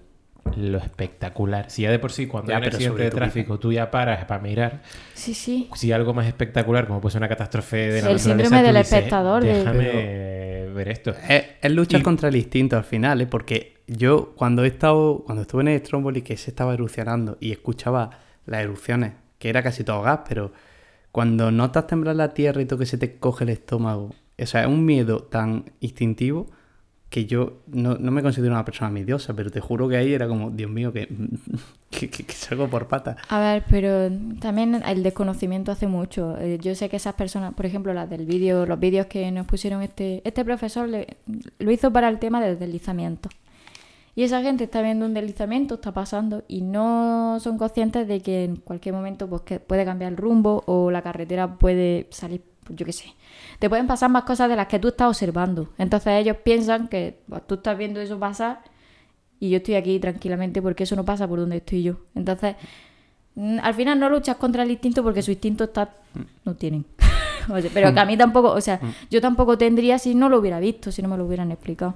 [0.57, 3.71] lo espectacular, si ya de por sí cuando Ya, hay un accidente de tráfico tú
[3.71, 4.81] ya paras para mirar,
[5.13, 5.69] Sí, sí.
[5.75, 8.65] si algo más espectacular como puede ser una catástrofe de la El naturaleza, síndrome tú
[8.65, 11.13] del dices, espectador de- Déjame ver esto.
[11.29, 13.27] Es, es luchar Y- contra el instinto al final, ¿eh?
[13.27, 17.51] porque yo cuando he estado, cuando estuve en el Stromboli que se estaba erupcionando y
[17.51, 18.09] escuchaba
[18.45, 20.51] las erupciones, que era casi todo gas, pero
[21.11, 24.61] cuando notas temblar la tierra y todo que se te coge el estómago, o sea,
[24.61, 26.47] es un miedo tan instintivo
[27.11, 30.27] que yo no, no me considero una persona midiosa, pero te juro que ahí era
[30.29, 31.09] como, Dios mío, que,
[31.91, 33.17] que, que- salgo por patas.
[33.29, 34.09] A ver, pero
[34.39, 36.37] también el desconocimiento hace mucho.
[36.39, 39.45] Eh, Yo sé que esas personas, por ejemplo, las del vídeo, los vídeos que nos
[39.45, 41.17] pusieron este, este profesor le-
[41.59, 43.27] lo hizo para el tema del deslizamiento.
[44.15, 48.43] Y esa gente está viendo un deslizamiento, está pasando y no son conscientes de que
[48.45, 52.41] en cualquier momento pues, que puede cambiar el rumbo o la carretera puede salir,
[52.75, 53.13] yo qué sé.
[53.59, 55.69] Te pueden pasar más cosas de las que tú estás observando.
[55.77, 58.61] Entonces ellos piensan que pues, tú estás viendo eso pasar
[59.39, 61.97] y yo estoy aquí tranquilamente porque eso no pasa por donde estoy yo.
[62.15, 62.55] Entonces,
[63.35, 65.93] mm, al final no luchas contra el instinto porque su instinto está...
[66.45, 66.85] no tienen.
[67.49, 70.37] O sea, pero que a mí tampoco, o sea, yo tampoco tendría si no lo
[70.37, 71.95] hubiera visto, si no me lo hubieran explicado.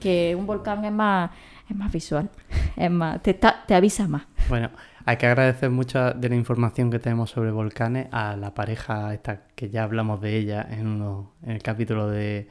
[0.00, 1.30] Que un volcán es más,
[1.70, 2.28] es más visual,
[2.76, 4.24] es más, te, está- te avisa más.
[4.48, 4.70] Bueno,
[5.06, 9.44] hay que agradecer mucha de la información que tenemos sobre volcanes a la pareja esta
[9.54, 12.48] que ya hablamos de ella en uno en el capítulo de,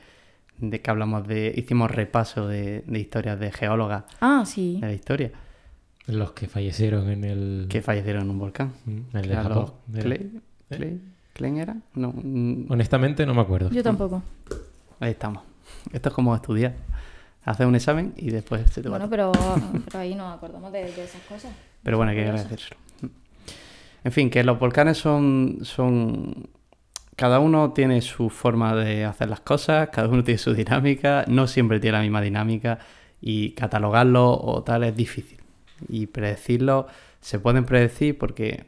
[0.57, 4.79] de que hablamos de hicimos repaso de, de historias de geólogas Ah, sí.
[4.81, 5.31] de la historia
[6.07, 7.67] Los que fallecieron en el...
[7.69, 8.71] que fallecieron en un volcán.
[8.85, 9.53] Mm, el de Japón.
[9.53, 10.31] los Era- Clay,
[10.69, 11.01] Clay-
[11.33, 11.75] ¿Clay era?
[11.95, 13.69] No, mm, Honestamente no me acuerdo.
[13.69, 14.23] Yo tampoco.
[15.01, 15.43] ahí estamos.
[15.91, 16.73] Esto es como estudiar.
[17.43, 18.97] Haces un examen y después se te va.
[18.97, 19.31] Bueno, pero,
[19.85, 21.51] pero ahí nos acordamos de, de esas cosas.
[21.85, 22.77] Pero bueno, hay que agradecérselo.
[24.03, 26.47] En fin, que los volcanes son, son...
[27.15, 31.47] Cada uno tiene su forma de hacer las cosas, cada uno tiene su dinámica, no
[31.47, 32.79] siempre tiene la misma dinámica
[33.21, 35.39] y catalogarlo o tal es difícil.
[35.87, 36.87] Y predecirlo
[37.21, 38.65] se pueden predecir porque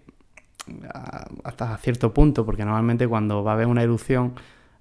[0.94, 4.34] a- hasta cierto punto, porque normalmente cuando va a haber una erupción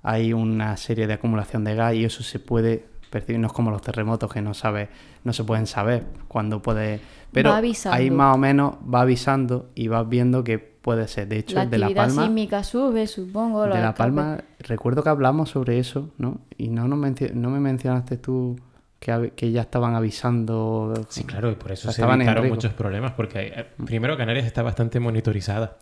[0.02, 2.84] hay una serie de acumulación de gas y eso se puede
[3.18, 4.88] percibir, no es como los terremotos que no sabe,
[5.24, 7.00] no se pueden saber cuándo puede,
[7.32, 7.50] pero
[7.90, 11.28] ahí más o menos va avisando y vas viendo que puede ser.
[11.28, 13.62] De hecho, La de La actividad Palma, sísmica sube, supongo.
[13.64, 16.40] de La escapes- Palma, recuerdo que hablamos sobre eso, ¿no?
[16.56, 18.56] Y no, nos mencio- no me mencionaste tú
[19.00, 20.94] que, que ya estaban avisando.
[21.08, 24.46] Sí, claro, y por eso O sea, se evitaron muchos problemas, porque eh, primero Canarias
[24.46, 25.76] está bastante monitorizada.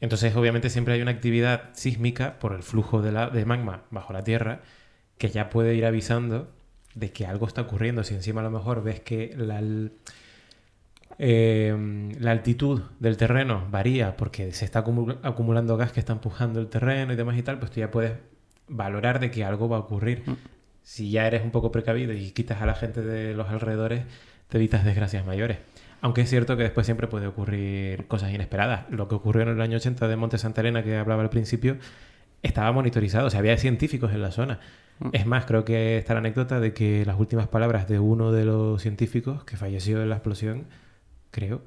[0.00, 4.12] Entonces, obviamente, siempre hay una actividad sísmica por el flujo de, la, de magma bajo
[4.12, 4.60] la tierra
[5.18, 6.48] que ya puede ir avisando
[6.98, 8.02] de que algo está ocurriendo.
[8.04, 9.60] Si encima a lo mejor ves que la,
[11.18, 16.60] eh, la altitud del terreno varía porque se está acumul- acumulando gas que está empujando
[16.60, 18.12] el terreno y demás y tal, pues tú ya puedes
[18.68, 20.22] valorar de que algo va a ocurrir.
[20.82, 24.04] Si ya eres un poco precavido y quitas a la gente de los alrededores,
[24.48, 25.58] te evitas desgracias mayores.
[26.00, 28.88] Aunque es cierto que después siempre puede ocurrir cosas inesperadas.
[28.90, 31.76] Lo que ocurrió en el año 80 de Monte Santa Elena, que hablaba al principio,
[32.42, 33.26] estaba monitorizado.
[33.26, 34.60] O sea, había científicos en la zona.
[35.12, 38.44] Es más, creo que está la anécdota de que las últimas palabras de uno de
[38.44, 40.64] los científicos que falleció en la explosión,
[41.30, 41.62] creo,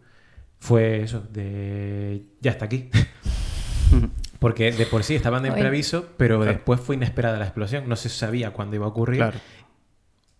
[0.60, 2.90] fue eso, de ya está aquí.
[4.40, 6.52] Porque de por sí estaban de preaviso, pero Claro.
[6.54, 7.88] después fue inesperada la explosión.
[7.88, 9.38] No se sabía cuándo iba a ocurrir Claro.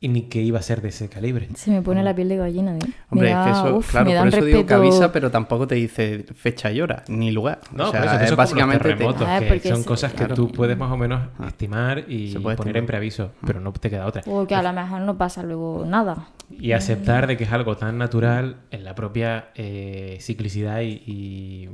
[0.04, 1.48] Y ni que iba a ser de ese calibre.
[1.54, 2.76] Se me pone la piel de gallina.
[2.76, 2.80] ¿eh?
[3.12, 4.76] Hombre, me es da, que eso, uf, claro, me da por eso digo que respeto-
[4.76, 7.60] avisa, pero tampoco te dice fecha y hora, ni lugar.
[7.72, 10.12] No, o sea, eso, que es eso básicamente te- terremotos, Ah, que son sí, cosas
[10.14, 10.34] que claro.
[10.36, 11.48] tú puedes más o menos Ah.
[11.50, 12.78] estimar y poner estimar.
[12.78, 14.24] en preaviso, pero no te queda otra.
[14.26, 16.30] O que a lo mejor no pasa luego nada.
[16.50, 21.70] Y aceptar de que es algo tan natural en la propia eh, ciclicidad y, y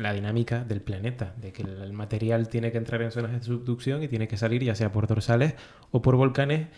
[0.00, 4.02] la dinámica del planeta, de que el material tiene que entrar en zonas de subducción
[4.02, 5.54] y tiene que salir ya sea por dorsales
[5.90, 6.68] o por volcanes,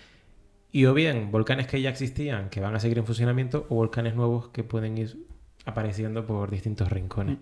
[0.73, 4.15] y o bien volcanes que ya existían, que van a seguir en funcionamiento, o volcanes
[4.15, 5.17] nuevos que pueden ir
[5.67, 7.37] apareciendo por distintos rincones.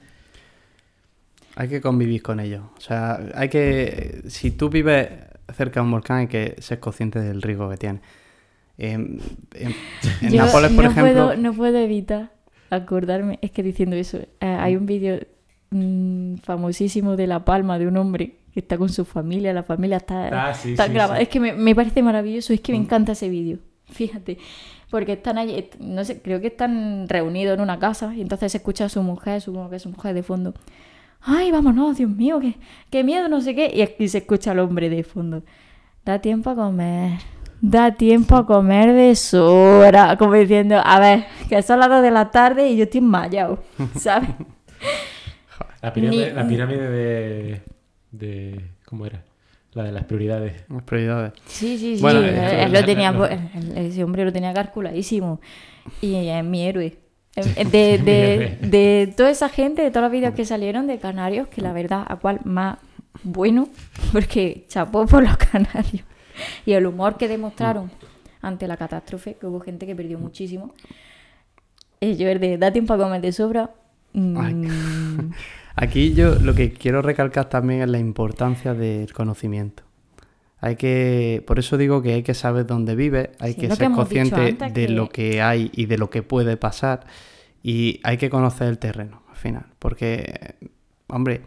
[1.57, 2.63] Hay que convivir con ellos.
[2.77, 4.23] O sea, hay que.
[4.29, 5.09] Si tú vives
[5.55, 8.01] cerca de un volcán, hay que ser consciente del riesgo que tiene.
[8.79, 9.21] En,
[9.55, 9.75] en-
[10.23, 11.13] en Yo Nápoles, por no ejemplo.
[11.27, 12.31] Puedo, no puedo evitar
[12.71, 15.19] acordarme, es que diciendo eso, eh, hay un vídeo
[15.71, 19.99] mm, famosísimo de La Palma de un hombre que está con su familia, la familia
[19.99, 21.17] está, Ah, sí, está sí, grabada.
[21.19, 21.23] sí.
[21.25, 22.83] Es que me, me parece maravilloso, es que me Mm.
[22.83, 23.59] encanta ese vídeo,
[23.91, 24.39] fíjate.
[24.91, 28.59] Porque están allí, no sé, creo que están reunidos en una casa y entonces se
[28.59, 30.53] escucha a su mujer, supongo que es su mujer de fondo.
[31.23, 32.55] Ay, vámonos, Dios mío, qué,
[32.91, 33.71] qué miedo, no sé qué.
[33.99, 35.43] Y, y se escucha al hombre de fondo.
[36.05, 37.21] Da tiempo a comer.
[37.61, 40.17] Da tiempo a comer de sobra.
[40.17, 43.63] Como diciendo, a ver, que son las 2 de la tarde y yo estoy enmayado.
[43.97, 44.31] ¿Sabes?
[45.83, 47.63] La pirámide, Ni- la pirámide de,
[48.13, 48.61] de...
[48.85, 49.25] ¿Cómo era?
[49.73, 50.65] La de las prioridades.
[50.69, 51.33] Las prioridades.
[51.47, 52.03] Sí, sí, sí.
[52.03, 55.41] Bueno, él, eh, él lo tenía, él- él- ese hombre lo tenía calculadísimo.
[56.01, 56.97] Y es mi héroe.
[57.37, 61.47] Eh, De, de, de toda esa gente, de todos los vídeos que salieron de canarios,
[61.47, 62.79] que la verdad, a cual más
[63.23, 63.69] bueno,
[64.13, 66.03] porque chapó por los canarios.
[66.67, 67.93] Y el humor que demostraron
[68.43, 70.75] ante la catástrofe, que hubo gente que perdió muchísimo.
[72.01, 73.71] Y yo, el de da tiempo a comer de sobra.
[74.13, 75.31] mm,
[75.81, 79.83] Aquí yo lo que quiero recalcar también es la importancia del conocimiento.
[80.61, 83.91] Hay que, por eso digo que hay que saber dónde vive, hay Sí, que ser
[83.91, 87.07] consciente de que- lo que hay y de lo que puede pasar
[87.63, 90.57] y hay que conocer el terreno al final, porque,
[91.09, 91.41] hombre,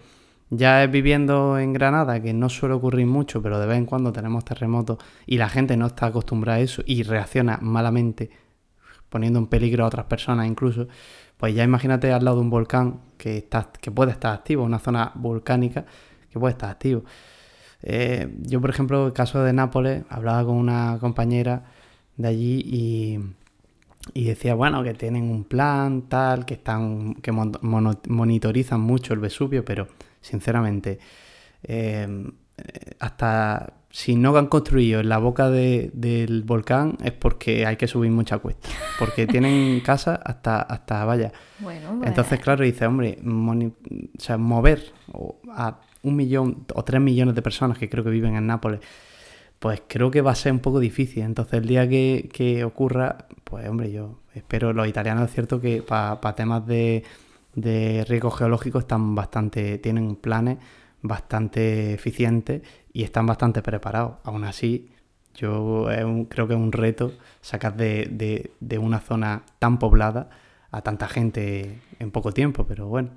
[0.50, 4.12] ya es viviendo en Granada, que no suele ocurrir mucho, pero de vez en cuando
[4.12, 8.32] tenemos terremotos y la gente no está acostumbrada a eso y reacciona malamente,
[9.10, 10.88] poniendo en peligro a otras personas incluso,
[11.44, 14.80] pues ya imagínate al lado de un volcán que, está, que puede estar activo, una
[14.80, 15.86] zona volcánica
[16.32, 17.04] que puede estar activo.
[17.82, 21.66] Eh, yo, por ejemplo, el caso de Nápoles, hablaba con una compañera
[22.16, 23.20] de allí y,
[24.14, 29.66] y decía, bueno, que tienen un plan, tal, que están, que monitorizan mucho el Vesubio,
[29.66, 29.90] pero
[30.22, 30.98] sinceramente,
[31.62, 32.32] eh,
[33.00, 37.86] hasta si no han construido en la boca de- del volcán es porque hay que
[37.88, 38.68] subir mucha cuesta,
[38.98, 41.32] porque tienen casa hasta, hasta vaya.
[41.60, 43.72] bueno, pues, Entonces, claro, dice, hombre, moni-
[44.18, 44.92] o sea, mover
[45.56, 48.80] a un millón o tres millones de personas que creo que viven en Nápoles,
[49.60, 51.22] pues creo que va a ser un poco difícil.
[51.22, 55.84] Entonces, el día que, que ocurra, pues hombre, yo espero, los italianos es cierto que
[55.84, 57.04] para temas de,
[57.54, 60.58] de riesgo geológico están bastante, tienen planes
[61.04, 64.14] bastante eficientes y están bastante preparados.
[64.24, 64.90] Aún así,
[65.36, 69.78] yo es un- creo que es un reto sacar de, de- de una zona tan
[69.78, 70.30] poblada
[70.72, 73.10] a tanta gente en poco tiempo, pero bueno,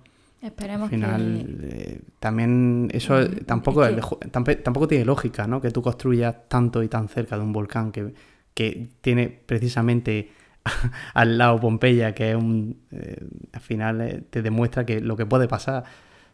[0.43, 1.69] esperemos al final que...
[1.95, 5.61] eh, también eso Mm, tampoco, es que- tampoco tiene lógica, ¿no?
[5.63, 8.13] Que tú construyas tanto y tan cerca de un volcán que,
[8.55, 10.33] que tiene precisamente
[11.15, 12.79] al lado Pompeya, que es un...
[12.91, 15.85] eh, al final eh, te demuestra que lo que puede pasar,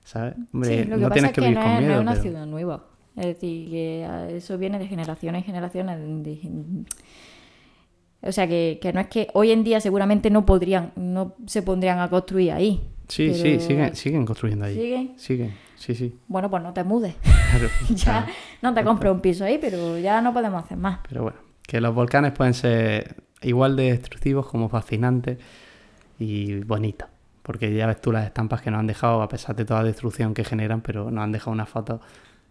[0.05, 0.34] ¿sabes?
[0.53, 1.80] Hombre, Sí, lo que no pasa tienes es que que vivir no con es, no
[1.86, 2.84] miedo, es una pero- ciudad nueva.
[3.14, 5.98] Es decir, que eso viene de generaciones y generaciones.
[6.24, 6.84] de-
[8.22, 11.62] O sea, que, que no es que hoy en día seguramente no podrían, no se
[11.62, 12.88] pondrían a construir ahí.
[13.09, 14.76] Sí, sí, siguen, siguen construyendo allí.
[14.76, 15.12] ¿Siguen?
[15.18, 16.16] Siguen, sí, sí.
[16.28, 17.14] Bueno, pues no te mudes.
[17.22, 18.26] Claro, ya
[18.62, 21.00] no te compres un piso ahí, pero ya no podemos hacer más.
[21.09, 21.36] Pero bueno,
[21.66, 25.36] que los volcanes pueden ser igual de destructivos como fascinantes
[26.18, 27.09] y bonitos.
[27.43, 29.86] Porque ya ves tú las estampas que nos han dejado, a pesar de toda la
[29.86, 32.01] destrucción que generan, pero nos han dejado unas fotos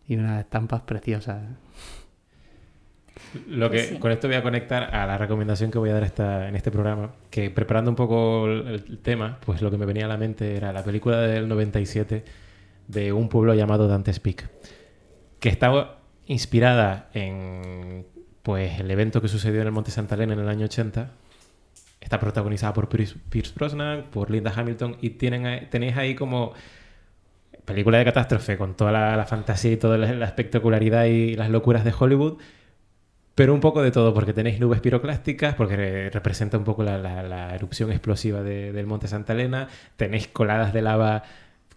[0.08, 1.42] y unas estampas preciosas.
[3.48, 3.98] Lo que, Pues sí.
[3.98, 6.72] Con esto voy a conectar a la recomendación que voy a dar esta, en este
[6.72, 10.18] programa, que preparando un poco el, el tema, pues lo que me venía a la
[10.18, 12.26] mente era la película del 97
[12.88, 14.50] de un pueblo llamado Dante's Peak,
[15.39, 18.06] que estaba inspirada en
[18.44, 21.12] pues el evento que sucedió en el Monte Santa Elena en el año 80.
[22.02, 26.54] Está protagonizada por Pierce, Brosnan, por Linda Hamilton y tienen tenéis ahí como
[27.66, 31.84] película de catástrofe con toda la, fantasía y toda la, la espectacularidad y las locuras
[31.84, 32.38] de Hollywood,
[33.36, 37.56] pero un poco de todo, porque tenéis nubes piroclásticas, porque re- representa un poco la,
[37.56, 41.24] erupción explosiva de- del Monte Santa Elena, tenéis coladas de lava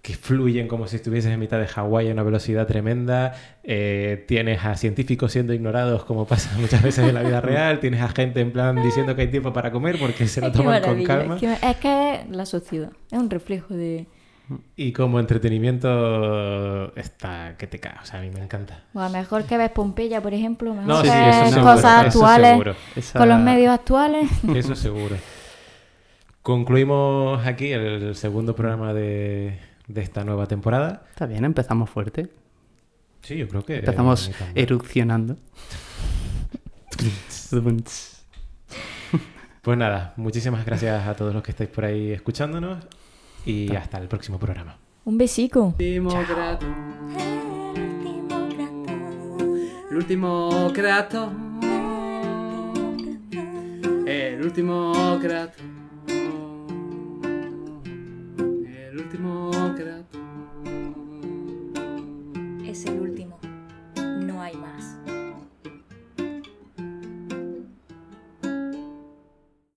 [0.05, 3.33] que fluyen como si estuvieses en mitad de Hawái a una velocidad tremenda.
[3.63, 7.81] Eh, tienes a científicos siendo ignorados, como pasa muchas veces en la vida real.
[7.81, 10.83] Tienes a gente en plan diciendo que hay tiempo para comer porque se lo toman
[10.83, 11.37] con calma.
[11.37, 14.07] Es que, es la sociedad, es un reflejo de...
[14.77, 17.95] Y como entretenimiento está que te cae.
[18.03, 18.83] O sea, a mí me encanta.
[18.93, 22.77] Bueno, mejor que ves Pompeya, por ejemplo, mejor No, que sí, eso cosas eso actuales.
[22.95, 24.29] Esa- con los medios actuales.
[24.55, 25.17] Eso seguro.
[26.43, 31.05] Concluimos aquí el segundo programa de, de esta nueva temporada.
[31.11, 32.31] Está bien, empezamos fuerte.
[33.23, 33.79] Sí, yo creo que...
[33.79, 35.37] Empezamos erupcionando.
[39.63, 42.85] Pues nada, muchísimas gracias a todos los que estáis por ahí escuchándonos
[43.47, 44.77] y hasta el próximo programa.
[45.07, 45.69] Un besico.
[45.69, 46.11] Último
[50.75, 51.33] grato.
[54.07, 55.63] El último grato.
[62.67, 63.39] Es el último,
[63.97, 64.74] no hay más.